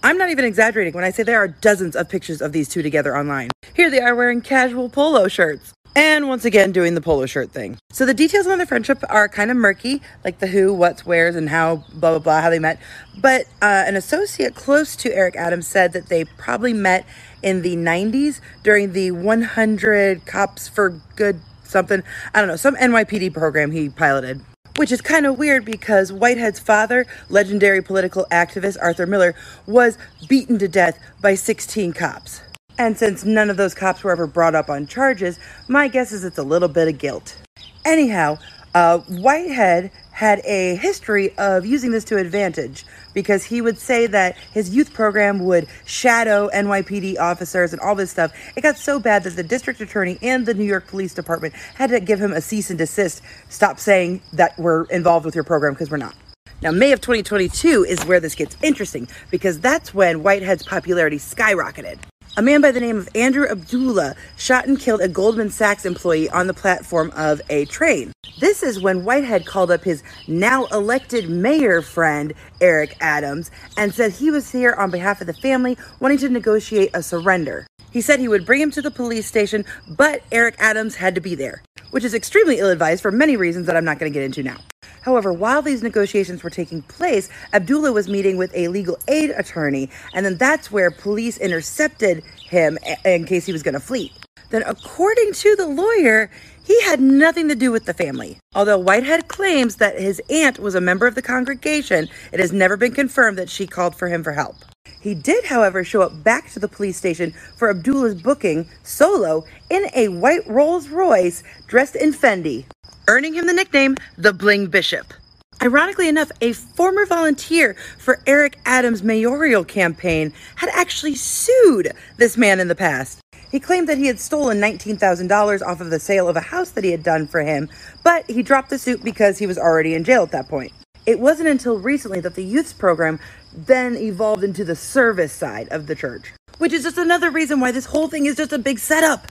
[0.05, 2.83] I'm not even exaggerating when I say there are dozens of pictures of these two
[2.83, 3.51] together online.
[3.75, 5.75] Here they are wearing casual polo shirts.
[5.95, 7.79] And once again, doing the polo shirt thing.
[7.93, 11.37] So the details on their friendship are kind of murky, like the who, what's, where's,
[11.37, 12.81] and how, blah, blah, blah, how they met.
[13.19, 17.07] But uh, an associate close to Eric Adams said that they probably met
[17.43, 22.03] in the 90s during the 100 Cops for Good something.
[22.35, 24.41] I don't know, some NYPD program he piloted.
[24.77, 29.35] Which is kind of weird because Whitehead's father, legendary political activist Arthur Miller,
[29.67, 32.41] was beaten to death by 16 cops.
[32.79, 36.25] And since none of those cops were ever brought up on charges, my guess is
[36.25, 37.37] it's a little bit of guilt.
[37.85, 38.39] Anyhow,
[38.75, 39.91] uh, Whitehead
[40.23, 44.95] had a history of using this to advantage because he would say that his youth
[44.95, 48.33] program would shadow NYPD officers and all this stuff.
[48.55, 51.91] It got so bad that the district attorney and the New York Police Department had
[51.91, 53.21] to give him a cease and desist.
[53.49, 56.15] Stop saying that we're involved with your program because we're not.
[56.63, 61.99] Now, May of 2022 is where this gets interesting because that's when Whitehead's popularity skyrocketed.
[62.35, 66.31] A man by the name of Andrew Abdullah shot and killed a Goldman Sachs employee
[66.31, 68.11] on the platform of a train.
[68.41, 74.13] This is when Whitehead called up his now elected mayor friend, Eric Adams, and said
[74.13, 77.67] he was here on behalf of the family wanting to negotiate a surrender.
[77.91, 81.21] He said he would bring him to the police station, but Eric Adams had to
[81.21, 84.15] be there, which is extremely ill advised for many reasons that I'm not going to
[84.15, 84.59] get into now.
[85.03, 89.91] However, while these negotiations were taking place, Abdullah was meeting with a legal aid attorney,
[90.15, 94.13] and then that's where police intercepted him in case he was going to flee.
[94.51, 96.31] Then, according to the lawyer,
[96.65, 98.39] he had nothing to do with the family.
[98.55, 102.77] Although Whitehead claims that his aunt was a member of the congregation, it has never
[102.77, 104.57] been confirmed that she called for him for help.
[105.03, 109.87] He did, however, show up back to the police station for Abdullah's booking solo in
[109.97, 112.67] a white Rolls Royce dressed in Fendi,
[113.09, 115.13] earning him the nickname the Bling Bishop.
[115.61, 122.61] Ironically enough, a former volunteer for Eric Adams' mayoral campaign had actually sued this man
[122.61, 123.19] in the past.
[123.51, 126.85] He claimed that he had stolen $19,000 off of the sale of a house that
[126.85, 127.69] he had done for him,
[128.05, 130.73] but he dropped the suit because he was already in jail at that point.
[131.05, 133.19] It wasn't until recently that the youths program
[133.55, 137.73] then evolved into the service side of the church, which is just another reason why
[137.73, 139.27] this whole thing is just a big setup.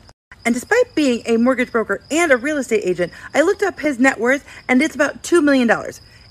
[0.45, 3.99] And despite being a mortgage broker and a real estate agent, I looked up his
[3.99, 5.69] net worth and it's about $2 million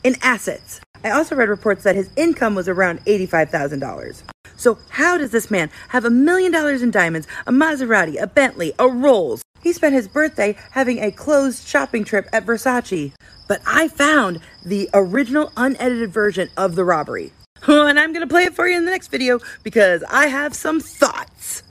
[0.03, 0.81] in assets.
[1.03, 4.23] I also read reports that his income was around $85,000.
[4.57, 8.75] So, how does this man have a million dollars in diamonds, a Maserati, a Bentley,
[8.79, 9.43] a Rolls?
[9.63, 13.13] He spent his birthday having a closed shopping trip at Versace.
[13.49, 17.33] But I found the original unedited version of the robbery.
[17.67, 20.55] And I'm going to play it for you in the next video because I have
[20.55, 21.63] some thoughts.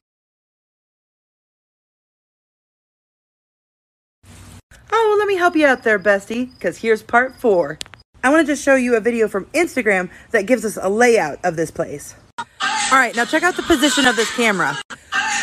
[4.92, 7.78] Oh, well, let me help you out there, bestie, because here's part four.
[8.24, 11.56] I want to show you a video from Instagram that gives us a layout of
[11.56, 12.16] this place.
[12.38, 14.76] All right, now check out the position of this camera.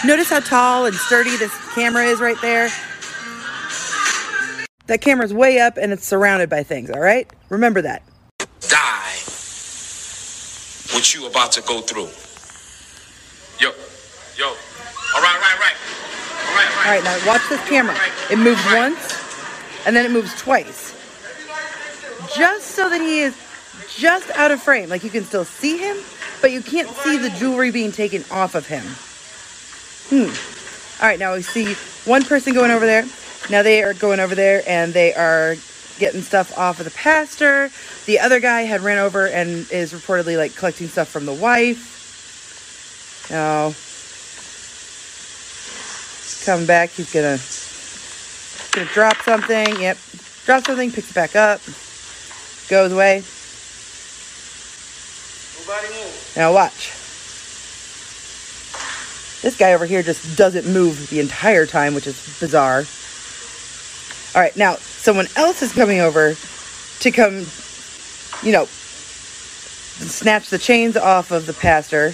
[0.04, 2.68] Notice how tall and sturdy this camera is right there?
[4.88, 7.30] That camera's way up and it's surrounded by things, all right?
[7.48, 8.02] Remember that.
[8.68, 8.95] Die
[10.96, 12.08] what you about to go through.
[13.60, 13.70] Yo,
[14.34, 14.46] yo.
[14.48, 15.76] All right, right, right.
[16.48, 16.86] All right, right.
[16.86, 17.94] All right, now watch this camera.
[18.30, 19.12] It moves once
[19.84, 20.94] and then it moves twice.
[22.34, 23.36] Just so that he is
[23.94, 24.88] just out of frame.
[24.88, 25.98] Like you can still see him,
[26.40, 28.84] but you can't see the jewelry being taken off of him.
[30.08, 31.02] Hmm.
[31.02, 31.74] All right, now we see
[32.10, 33.04] one person going over there.
[33.50, 35.56] Now they are going over there and they are
[35.98, 37.70] getting stuff off of the pastor.
[38.06, 43.28] The other guy had ran over and is reportedly like collecting stuff from the wife.
[43.30, 43.74] Now,
[46.44, 47.38] come back, he's gonna
[48.72, 49.80] gonna drop something.
[49.80, 49.98] Yep,
[50.44, 51.60] drop something, picks it back up,
[52.68, 53.24] goes away.
[56.36, 56.92] Now watch.
[59.42, 62.84] This guy over here just doesn't move the entire time, which is bizarre.
[64.34, 64.76] All right, now
[65.06, 66.34] someone else is coming over
[66.98, 67.46] to come,
[68.42, 72.06] you know, snatch the chains off of the pastor.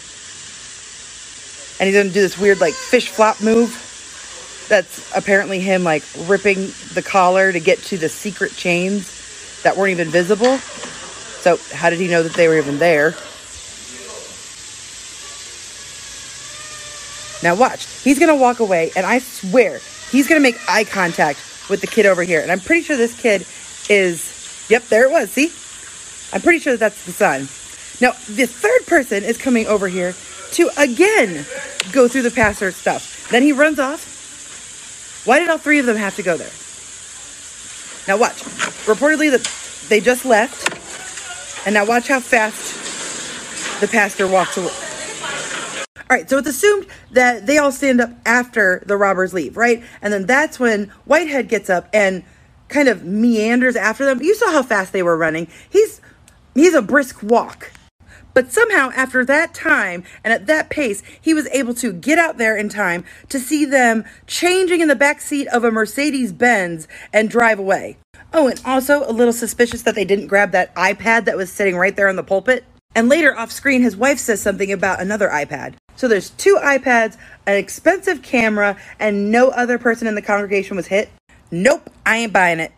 [1.81, 3.71] And he's going to do this weird, like, fish flop move.
[4.69, 9.93] That's apparently him, like, ripping the collar to get to the secret chains that weren't
[9.93, 10.59] even visible.
[10.59, 13.15] So, how did he know that they were even there?
[17.43, 17.87] Now, watch.
[18.05, 21.81] He's going to walk away, and I swear he's going to make eye contact with
[21.81, 22.41] the kid over here.
[22.41, 23.47] And I'm pretty sure this kid
[23.89, 25.31] is, yep, there it was.
[25.31, 25.53] See?
[26.35, 27.49] I'm pretty sure that that's the son.
[28.01, 30.15] Now, the third person is coming over here
[30.53, 31.47] to again
[31.93, 33.29] go through the pastor's stuff.
[33.31, 35.23] Then he runs off.
[35.25, 36.51] Why did all three of them have to go there?
[38.09, 38.43] Now, watch.
[38.87, 40.69] Reportedly, that they just left.
[41.65, 44.82] And now, watch how fast the pastor walks away.
[46.13, 49.83] All right, so it's assumed that they all stand up after the robbers leave, right?
[50.03, 52.23] And then that's when Whitehead gets up and
[52.69, 54.21] kind of meanders after them.
[54.21, 55.49] You saw how fast they were running.
[55.71, 56.03] He's
[56.55, 57.73] he's a brisk walk.
[58.35, 62.37] But somehow after that time and at that pace, he was able to get out
[62.37, 66.89] there in time to see them changing in the back seat of a Mercedes Benz
[67.15, 67.97] and drive away.
[68.35, 71.79] Oh, and also a little suspicious that they didn't grab that iPad that was sitting
[71.79, 72.67] right there on the pulpit.
[72.95, 75.77] And later off screen, his wife says something about another iPad.
[75.97, 80.87] So there's two iPads, an expensive camera, and no other person in the congregation was
[80.87, 81.11] hit.
[81.51, 82.73] Nope, I ain't buying it.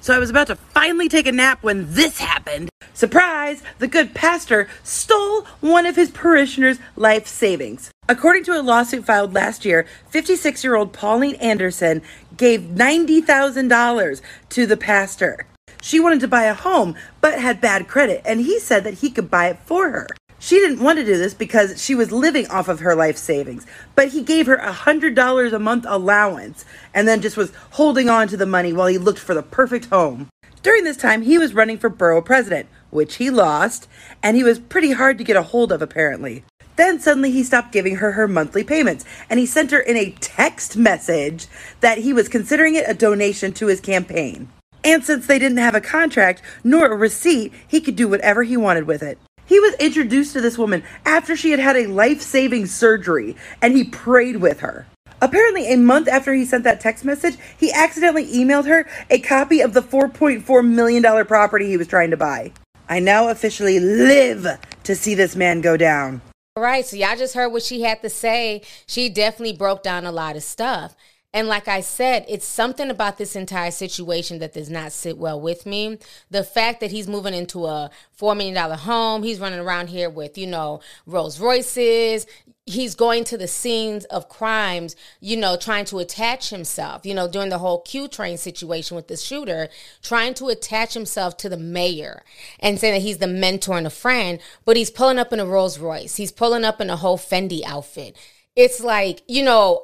[0.00, 2.70] So I was about to finally take a nap when this happened.
[2.94, 3.62] Surprise!
[3.80, 7.90] The good pastor stole one of his parishioners' life savings.
[8.08, 12.02] According to a lawsuit filed last year, 56 year old Pauline Anderson
[12.36, 14.20] gave $90,000
[14.50, 15.46] to the pastor.
[15.86, 19.08] She wanted to buy a home, but had bad credit, and he said that he
[19.08, 20.08] could buy it for her.
[20.40, 23.64] She didn't want to do this because she was living off of her life savings,
[23.94, 28.26] but he gave her a $100 a month allowance and then just was holding on
[28.26, 30.26] to the money while he looked for the perfect home.
[30.60, 33.86] During this time, he was running for borough president, which he lost,
[34.24, 36.42] and he was pretty hard to get a hold of apparently.
[36.74, 40.16] Then suddenly he stopped giving her her monthly payments and he sent her in a
[40.18, 41.46] text message
[41.80, 44.48] that he was considering it a donation to his campaign.
[44.86, 48.56] And since they didn't have a contract nor a receipt, he could do whatever he
[48.56, 49.18] wanted with it.
[49.44, 53.76] He was introduced to this woman after she had had a life saving surgery and
[53.76, 54.86] he prayed with her.
[55.20, 59.60] Apparently, a month after he sent that text message, he accidentally emailed her a copy
[59.60, 62.52] of the $4.4 million property he was trying to buy.
[62.88, 64.46] I now officially live
[64.84, 66.22] to see this man go down.
[66.54, 68.62] All right, so y'all just heard what she had to say.
[68.86, 70.94] She definitely broke down a lot of stuff.
[71.36, 75.38] And like I said, it's something about this entire situation that does not sit well
[75.38, 75.98] with me.
[76.30, 80.38] The fact that he's moving into a $4 million home, he's running around here with,
[80.38, 82.26] you know, Rolls Royces,
[82.64, 87.28] he's going to the scenes of crimes, you know, trying to attach himself, you know,
[87.28, 89.68] during the whole Q train situation with the shooter,
[90.02, 92.22] trying to attach himself to the mayor
[92.60, 95.44] and saying that he's the mentor and a friend, but he's pulling up in a
[95.44, 96.16] Rolls Royce.
[96.16, 98.16] He's pulling up in a whole Fendi outfit.
[98.56, 99.82] It's like, you know,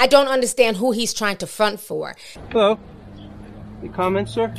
[0.00, 2.14] I don't understand who he's trying to front for.
[2.50, 2.78] Hello.
[3.80, 4.54] Any comments, sir?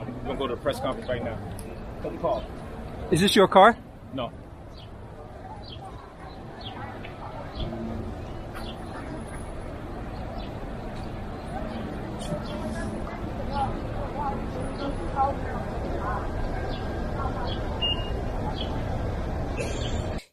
[0.00, 1.38] I'm gonna go to a press conference right now.
[2.02, 2.44] Cut the call.
[3.10, 3.76] Is this your car?
[4.14, 4.32] No.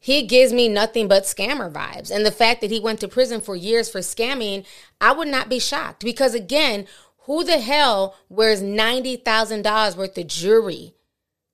[0.04, 2.12] He gives me nothing but scammer vibes.
[2.12, 4.66] And the fact that he went to prison for years for scamming,
[5.00, 6.88] I would not be shocked because, again,
[7.20, 10.94] who the hell wears $90,000 worth of jewelry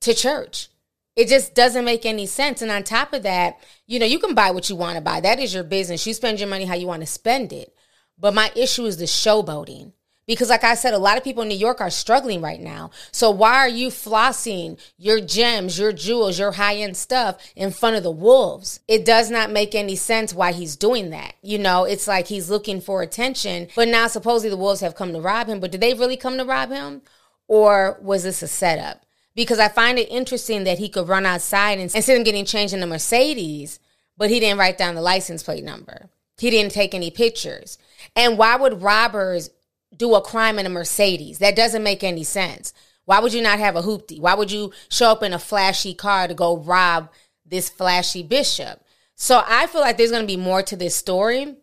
[0.02, 0.70] to church?
[1.16, 2.64] It just doesn't make any sense.
[2.64, 5.20] And on top of that, you know, you can buy what you want to buy.
[5.20, 6.08] That is your business.
[6.08, 7.76] You spend your money how you want to spend it.
[8.18, 9.94] But my issue is the showboating.
[10.30, 12.92] Because, like I said, a lot of people in New York are struggling right now.
[13.12, 17.96] So, why are you flossing your gems, your jewels, your high end stuff in front
[17.96, 18.80] of the wolves?
[18.88, 21.34] It does not make any sense why he's doing that.
[21.42, 25.14] You know, it's like he's looking for attention, but now supposedly the wolves have come
[25.14, 25.60] to rob him.
[25.60, 27.02] But did they really come to rob him?
[27.48, 29.08] Or was this a setup?
[29.34, 32.76] Because I find it interesting that he could run outside and instead of getting changed
[32.76, 33.80] in the Mercedes,
[34.16, 36.12] but he didn't write down the license plate number.
[36.38, 37.80] He didn't take any pictures.
[38.16, 39.50] And why would robbers
[39.96, 41.40] do a crime in a Mercedes.
[41.40, 42.74] That doesn't make any sense.
[43.06, 44.20] Why would you not have a hoopty?
[44.20, 47.10] Why would you show up in a flashy car to go rob
[47.46, 48.84] this flashy bishop?
[49.16, 51.56] So I feel like there's going to be more to this story.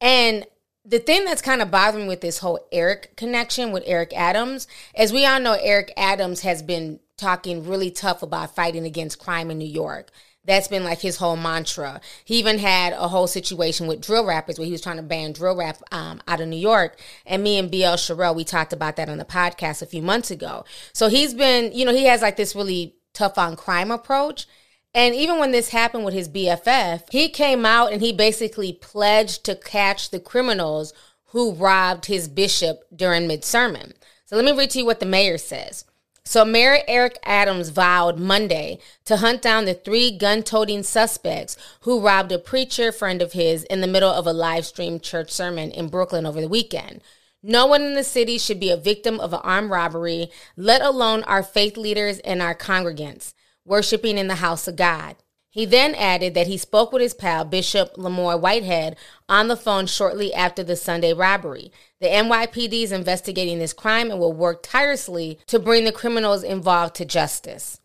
[0.00, 0.46] And
[0.84, 5.12] the thing that's kind of bothering with this whole Eric connection with Eric Adams, as
[5.12, 9.58] we all know, Eric Adams has been talking really tough about fighting against crime in
[9.58, 10.10] New York.
[10.50, 12.00] That's been like his whole mantra.
[12.24, 15.32] He even had a whole situation with drill rappers where he was trying to ban
[15.32, 16.98] drill rap um, out of New York.
[17.24, 20.28] And me and BL Sherelle, we talked about that on the podcast a few months
[20.28, 20.64] ago.
[20.92, 24.48] So he's been, you know, he has like this really tough on crime approach.
[24.92, 29.44] And even when this happened with his BFF, he came out and he basically pledged
[29.44, 30.92] to catch the criminals
[31.26, 33.92] who robbed his bishop during mid sermon.
[34.26, 35.84] So let me read to you what the mayor says.
[36.24, 42.00] So, Mayor Eric Adams vowed Monday to hunt down the three gun toting suspects who
[42.00, 45.70] robbed a preacher friend of his in the middle of a live streamed church sermon
[45.70, 47.00] in Brooklyn over the weekend.
[47.42, 51.24] No one in the city should be a victim of an armed robbery, let alone
[51.24, 53.32] our faith leaders and our congregants
[53.64, 55.16] worshiping in the house of God.
[55.48, 58.96] He then added that he spoke with his pal, Bishop Lamor Whitehead,
[59.28, 61.72] on the phone shortly after the Sunday robbery.
[62.00, 66.94] The NYPD is investigating this crime and will work tirelessly to bring the criminals involved
[66.96, 67.80] to justice.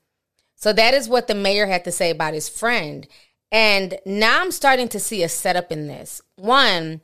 [0.55, 3.07] So that is what the mayor had to say about his friend.
[3.51, 6.21] And now I'm starting to see a setup in this.
[6.37, 7.01] One,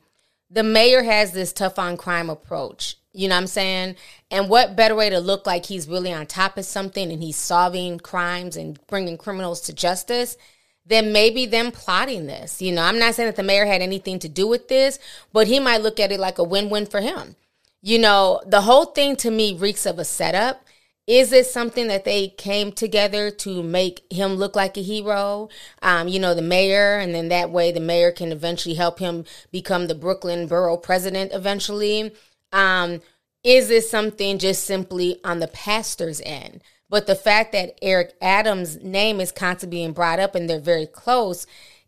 [0.50, 2.96] the mayor has this tough on crime approach.
[3.12, 3.96] You know what I'm saying?
[4.30, 7.36] And what better way to look like he's really on top of something and he's
[7.36, 10.38] solving crimes and bringing criminals to justice
[10.84, 12.60] than maybe them plotting this.
[12.60, 14.98] You know, I'm not saying that the mayor had anything to do with this,
[15.32, 17.36] but he might look at it like a win win for him.
[17.82, 20.64] You know, the whole thing to me reeks of a setup.
[21.08, 25.48] Is it something that they came together to make him look like a hero?
[25.82, 29.24] Um, you know, the mayor, and then that way the mayor can eventually help him
[29.50, 32.14] become the Brooklyn borough president eventually.
[32.52, 33.02] Um,
[33.42, 36.62] is this something just simply on the pastor's end?
[36.92, 40.84] But the fact that Eric Adams' name is constantly being brought up and they're very
[40.84, 41.46] close,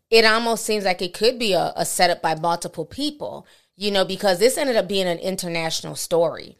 [0.09, 3.45] it almost seems like it could be a, a setup by multiple people,
[3.75, 6.57] you know, because this ended up being an international story.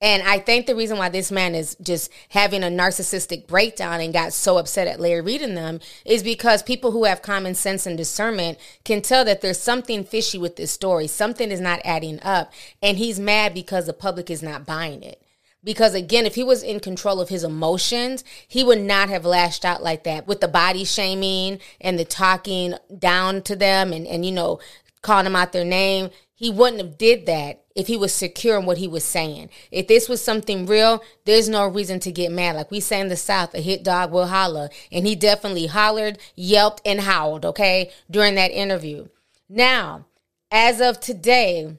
[0.00, 4.10] And I think the reason why this man is just having a narcissistic breakdown and
[4.10, 7.98] got so upset at Larry reading them is because people who have common sense and
[7.98, 11.08] discernment can tell that there's something fishy with this story.
[11.08, 12.54] Something is not adding up.
[12.82, 15.21] And he's mad because the public is not buying it.
[15.64, 19.64] Because again, if he was in control of his emotions, he would not have lashed
[19.64, 24.26] out like that with the body shaming and the talking down to them and, and
[24.26, 24.58] you know,
[25.02, 26.10] calling them out their name.
[26.34, 29.50] He wouldn't have did that if he was secure in what he was saying.
[29.70, 32.56] If this was something real, there's no reason to get mad.
[32.56, 34.68] Like we say in the South, a hit dog will holler.
[34.90, 39.06] And he definitely hollered, yelped, and howled, okay, during that interview.
[39.48, 40.06] Now,
[40.50, 41.76] as of today,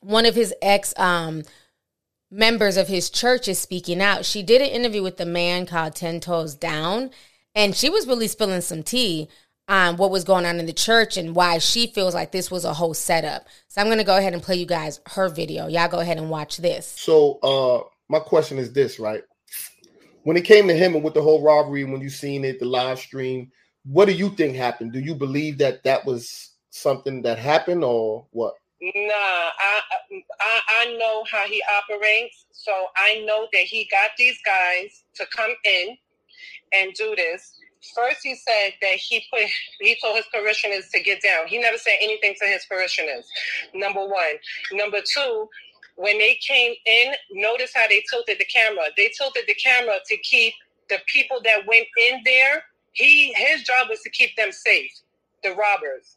[0.00, 1.42] one of his ex um,
[2.30, 4.24] members of his church is speaking out.
[4.24, 7.10] She did an interview with the man called Ten Toes Down,
[7.54, 9.28] and she was really spilling some tea
[9.68, 12.64] on what was going on in the church and why she feels like this was
[12.64, 13.46] a whole setup.
[13.68, 15.68] So I'm going to go ahead and play you guys her video.
[15.68, 16.86] Y'all go ahead and watch this.
[16.86, 19.22] So, uh, my question is this, right?
[20.24, 22.66] When it came to him and with the whole robbery, when you seen it, the
[22.66, 23.52] live stream,
[23.84, 24.92] what do you think happened?
[24.92, 28.54] Do you believe that that was something that happened or what?
[28.82, 29.82] Nah, I,
[30.40, 35.26] I I know how he operates, so I know that he got these guys to
[35.34, 35.98] come in
[36.72, 37.58] and do this.
[37.94, 39.42] First, he said that he put
[39.80, 41.46] he told his parishioners to get down.
[41.48, 43.26] He never said anything to his parishioners.
[43.74, 44.36] Number one.
[44.72, 45.48] Number two,
[45.96, 48.84] when they came in, notice how they tilted the camera.
[48.96, 50.54] They tilted the camera to keep
[50.88, 52.64] the people that went in there.
[52.92, 54.92] He his job was to keep them safe,
[55.42, 56.16] the robbers.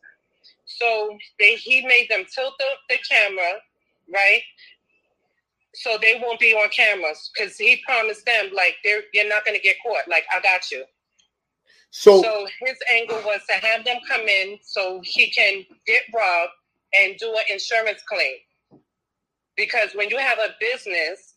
[0.80, 3.54] So they he made them tilt the, the camera,
[4.14, 4.42] right?
[5.76, 9.60] So they won't be on cameras because he promised them like they're you're not gonna
[9.60, 10.08] get caught.
[10.08, 10.86] Like I got you.
[11.92, 16.52] So, so his angle was to have them come in so he can get robbed
[17.00, 18.38] and do an insurance claim.
[19.56, 21.36] Because when you have a business,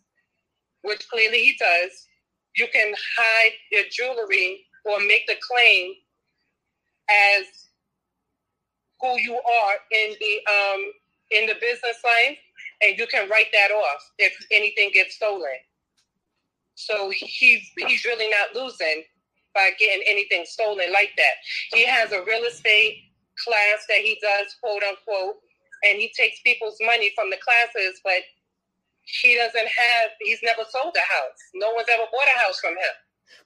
[0.83, 2.07] which clearly he does,
[2.57, 5.93] you can hide your jewelry or make the claim
[7.11, 7.66] as
[9.01, 10.93] who you are in the um
[11.31, 12.39] in the business life
[12.83, 15.59] and you can write that off if anything gets stolen.
[16.75, 19.05] So he's he's really not losing
[19.55, 21.35] by getting anything stolen like that.
[21.73, 22.99] He has a real estate
[23.43, 25.37] class that he does, quote unquote,
[25.89, 28.21] and he takes people's money from the classes, but
[29.23, 31.41] he doesn't have he's never sold a house.
[31.55, 32.95] No one's ever bought a house from him.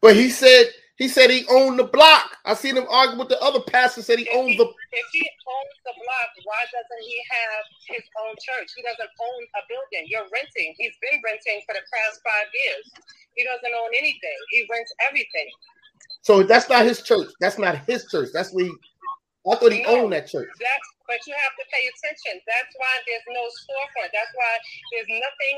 [0.03, 0.66] But he said
[1.01, 2.36] he said he owned the block.
[2.44, 4.05] I seen him argue with the other pastor.
[4.05, 4.68] Said he if owned he, the.
[4.68, 8.68] If he owns the block, why doesn't he have his own church?
[8.76, 10.12] He doesn't own a building.
[10.12, 10.76] You're renting.
[10.76, 12.84] He's been renting for the past five years.
[13.32, 14.38] He doesn't own anything.
[14.53, 15.48] He rents everything.
[16.20, 17.32] So that's not his church.
[17.40, 18.28] That's not his church.
[18.36, 18.72] That's where he,
[19.48, 20.53] I thought he No, owned that church.
[20.61, 22.38] That's but you have to pay attention.
[22.44, 24.12] That's why there's no storefront.
[24.12, 24.53] That's why
[24.92, 25.57] there's nothing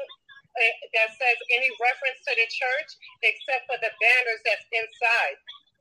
[0.56, 2.90] that says any reference to the church
[3.24, 5.36] except for the banners that's inside.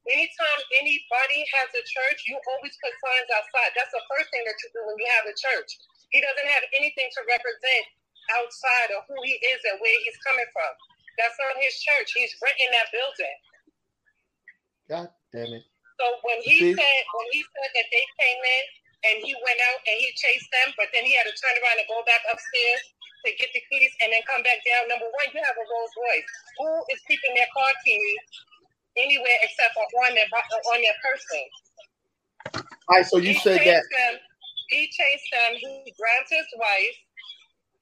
[0.09, 3.69] Anytime anybody has a church, you always put signs outside.
[3.77, 5.77] That's the first thing that you do when you have a church.
[6.09, 7.83] He doesn't have anything to represent
[8.33, 10.73] outside of who he is and where he's coming from.
[11.21, 12.09] That's not his church.
[12.17, 13.37] He's renting that building.
[14.89, 15.65] God damn it.
[16.01, 16.73] So when he See?
[16.73, 18.63] said when he said that they came in
[19.05, 21.77] and he went out and he chased them, but then he had to turn around
[21.77, 22.81] and go back upstairs
[23.25, 24.89] to get the keys and then come back down.
[24.89, 26.29] Number one, you have a Rolls Royce.
[26.57, 28.21] Who is keeping their car keys
[28.97, 31.43] anywhere except for on their on their person?
[32.89, 33.83] All right, so you he said that.
[33.85, 34.13] Them,
[34.73, 35.51] he chased them.
[35.55, 36.97] He grabbed his wife.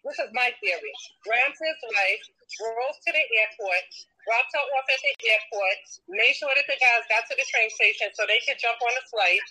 [0.06, 0.94] This is my theory.
[1.28, 2.24] Grabbed his wife,
[2.56, 3.84] drove to the airport,
[4.24, 7.68] dropped her off at the airport, made sure that the guys got to the train
[7.68, 9.44] station so they could jump on the flight,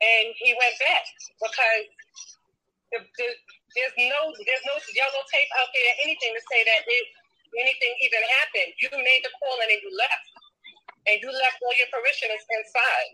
[0.00, 1.04] and he went back
[1.42, 1.86] because
[2.94, 3.28] the, the,
[3.74, 7.04] there's no there's no yellow tape out there, anything to say that it,
[7.58, 8.70] anything even happened.
[8.78, 10.26] You made the call and then you left,
[11.10, 13.10] and you left all your parishioners inside.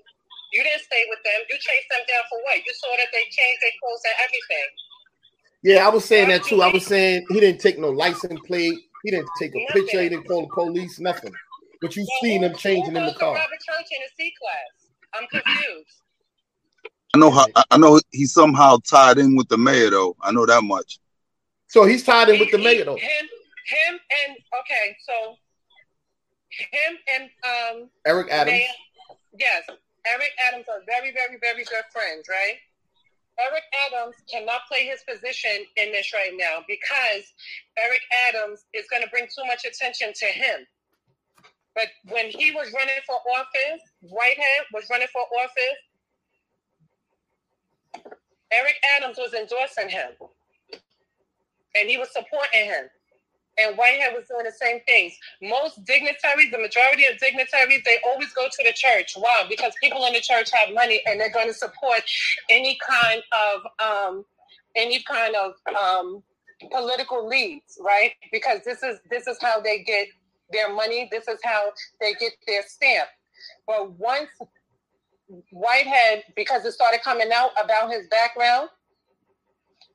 [0.53, 1.41] You didn't stay with them.
[1.47, 2.59] You chased them down for what?
[2.59, 4.69] You saw that they changed their clothes and everything.
[5.63, 6.63] Yeah, I was saying that too.
[6.63, 8.79] I was saying he didn't take no license plate.
[9.05, 10.03] He didn't take a picture.
[10.03, 10.99] He didn't call the police.
[10.99, 11.33] Nothing.
[11.81, 13.35] But you seen him changing in the Who car.
[13.35, 14.91] Robert Church in a C class?
[15.15, 16.00] I'm confused.
[17.15, 17.47] I know how.
[17.71, 20.17] I know he's somehow tied in with the mayor, though.
[20.23, 20.99] I know that much.
[21.69, 22.97] So he's tied in with the mayor, though.
[22.97, 23.27] Him,
[23.67, 25.37] him, and okay, so
[26.51, 28.59] him and um Eric Adams.
[28.59, 29.65] Mayor- yes,
[30.07, 32.57] Eric Adams are very, very, very good friends, right?
[33.39, 37.25] Eric Adams cannot play his position in this right now because
[37.79, 40.67] Eric Adams is going to bring too much attention to him.
[41.75, 45.79] But when he was running for office, Whitehead was running for office,
[48.53, 50.11] Eric Adams was endorsing him.
[51.79, 52.91] And he was supporting him.
[53.59, 55.13] And Whitehead was doing the same things.
[55.43, 59.13] Most dignitaries, the majority of dignitaries, they always go to the church.
[59.17, 59.45] Why?
[59.49, 62.01] Because people in the church have money and they're going to support
[62.49, 64.25] any kind of um,
[64.77, 66.23] any kind of um,
[66.71, 68.13] political leads, right?
[68.33, 70.09] Because this is this is how they get
[70.53, 71.09] their money.
[71.11, 73.09] This is how they get their stamp.
[73.67, 74.31] But once
[75.53, 78.69] Whitehead, because it started coming out about his background,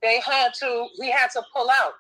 [0.02, 1.94] they had to he had to pull out.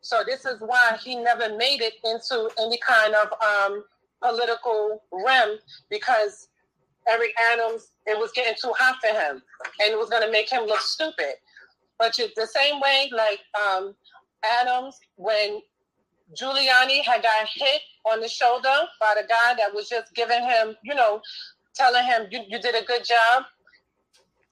[0.00, 3.84] So this is why he never made it into any kind of um,
[4.22, 5.58] political realm
[5.90, 6.48] because
[7.08, 9.42] Eric Adams, it was getting too hot for him,
[9.80, 11.34] and it was going to make him look stupid.
[11.98, 13.94] But you, the same way, like um,
[14.60, 15.60] Adams, when
[16.38, 20.76] Giuliani had got hit on the shoulder by the guy that was just giving him,
[20.82, 21.20] you know,
[21.74, 23.44] telling him you, you did a good job.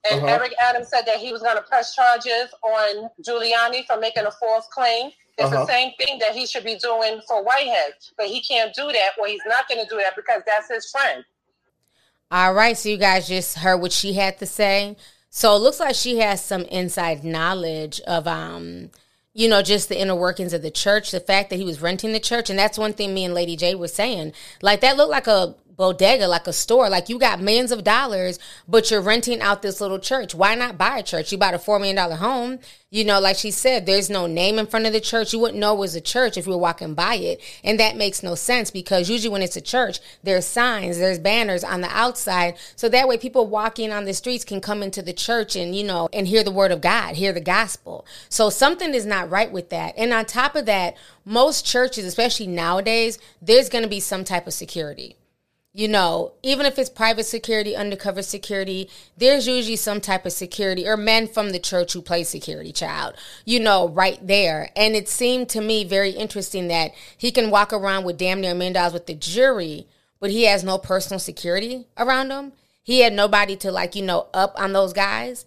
[0.09, 0.33] And Uh-huh.
[0.33, 4.31] Eric Adams said that he was going to press charges on Giuliani for making a
[4.31, 5.11] false claim.
[5.37, 5.65] It's Uh-huh.
[5.65, 9.11] the same thing that he should be doing for Whitehead, but he can't do that,
[9.19, 11.23] or he's not going to do that because that's his friend.
[12.31, 14.95] All right, so you guys just heard what she had to say.
[15.29, 18.91] So it looks like she has some inside knowledge of um
[19.35, 22.13] you know, just the inner workings of the church, the fact that he was renting
[22.13, 22.51] the church.
[22.51, 24.31] And that's one thing me and Lady J was saying.
[24.61, 26.89] Like, that looked like a bodega, like a store.
[26.89, 30.35] Like, you got millions of dollars, but you're renting out this little church.
[30.35, 31.31] Why not buy a church?
[31.31, 32.59] You bought a $4 million home.
[32.89, 35.33] You know, like she said, there's no name in front of the church.
[35.33, 37.41] You wouldn't know it was a church if you were walking by it.
[37.63, 41.63] And that makes no sense because usually when it's a church, there's signs, there's banners
[41.63, 42.55] on the outside.
[42.75, 45.83] So that way people walking on the streets can come into the church and, you
[45.83, 48.05] know, and hear the word of God, hear the gospel.
[48.29, 49.95] So something is not right with that.
[49.97, 50.95] And on top of that,
[51.25, 55.17] most churches, especially nowadays, there's going to be some type of security
[55.75, 60.87] you know, even if it's private security, undercover security, there's usually some type of security
[60.87, 64.69] or men from the church who play security child, you know, right there.
[64.75, 68.51] And it seemed to me very interesting that he can walk around with damn near
[68.51, 69.87] a million dollars with the jury,
[70.19, 72.53] but he has no personal security around him.
[72.83, 75.45] He had nobody to, like, you know, up on those guys.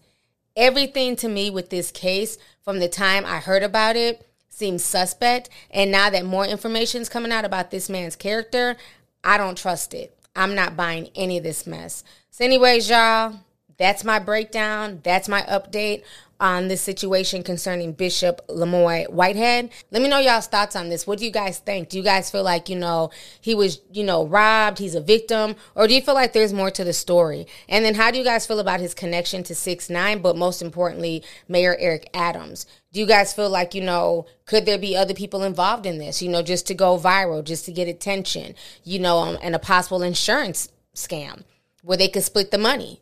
[0.57, 5.51] Everything to me with this case from the time I heard about it seems suspect.
[5.71, 8.77] And now that more information is coming out about this man's character,
[9.23, 10.16] I don't trust it.
[10.37, 12.05] I'm not buying any of this mess.
[12.31, 13.35] So, anyways, y'all,
[13.79, 15.01] that's my breakdown.
[15.03, 16.03] That's my update
[16.41, 19.71] on this situation concerning Bishop Lamor Whitehead.
[19.91, 21.07] Let me know y'all's thoughts on this.
[21.07, 21.89] What do you guys think?
[21.89, 23.11] Do you guys feel like, you know,
[23.41, 26.71] he was, you know, robbed, he's a victim, or do you feel like there's more
[26.71, 27.47] to the story?
[27.69, 30.61] And then how do you guys feel about his connection to 6 9 but most
[30.61, 32.67] importantly, Mayor Eric Adams?
[32.93, 36.23] Do you guys feel like, you know, could there be other people involved in this,
[36.23, 39.59] you know, just to go viral, just to get attention, you know, um, and a
[39.59, 41.45] possible insurance scam
[41.83, 43.01] where they could split the money?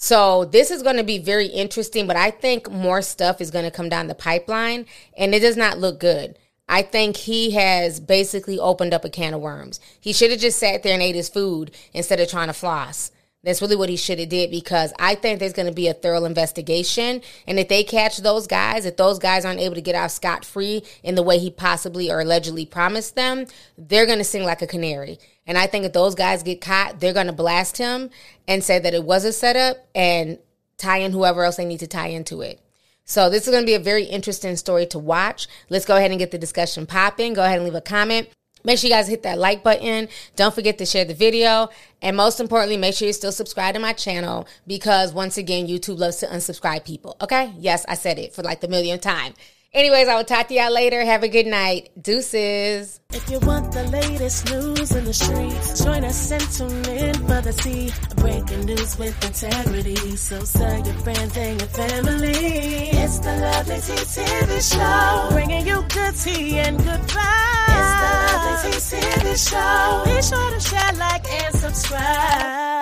[0.00, 3.64] So this is going to be very interesting, but I think more stuff is going
[3.64, 4.86] to come down the pipeline
[5.16, 6.38] and it does not look good.
[6.68, 9.80] I think he has basically opened up a can of worms.
[10.00, 13.10] He should have just sat there and ate his food instead of trying to floss.
[13.42, 15.94] That's really what he should have did because I think there's going to be a
[15.94, 17.20] thorough investigation.
[17.48, 20.44] And if they catch those guys, if those guys aren't able to get out scot
[20.44, 23.46] free in the way he possibly or allegedly promised them,
[23.76, 25.18] they're going to sing like a canary.
[25.48, 28.10] And I think if those guys get caught, they're going to blast him
[28.46, 30.38] and say that it was a setup and
[30.76, 32.60] tie in whoever else they need to tie into it.
[33.04, 35.48] So this is going to be a very interesting story to watch.
[35.70, 37.32] Let's go ahead and get the discussion popping.
[37.32, 38.28] Go ahead and leave a comment.
[38.64, 40.08] Make sure you guys hit that like button.
[40.36, 41.70] Don't forget to share the video.
[42.02, 45.98] And most importantly, make sure you still subscribe to my channel because once again, YouTube
[45.98, 47.16] loves to unsubscribe people.
[47.22, 47.54] Okay?
[47.58, 49.32] Yes, I said it for like the millionth time.
[49.74, 51.04] Anyways, I will talk to y'all later.
[51.04, 51.90] Have a good night.
[52.00, 53.00] Deuces.
[53.12, 57.40] If you want the latest news in the streets, join us and tune in for
[57.42, 57.92] the tea.
[58.16, 60.16] Breaking news with integrity.
[60.16, 62.30] So tell your friends and your family.
[62.30, 65.34] It's the Lovely Tea TV Show.
[65.34, 67.68] Bringing you good tea and good vibes.
[67.68, 70.02] It's the Lovely Tea TV Show.
[70.06, 72.77] Be sure to share, like, and subscribe.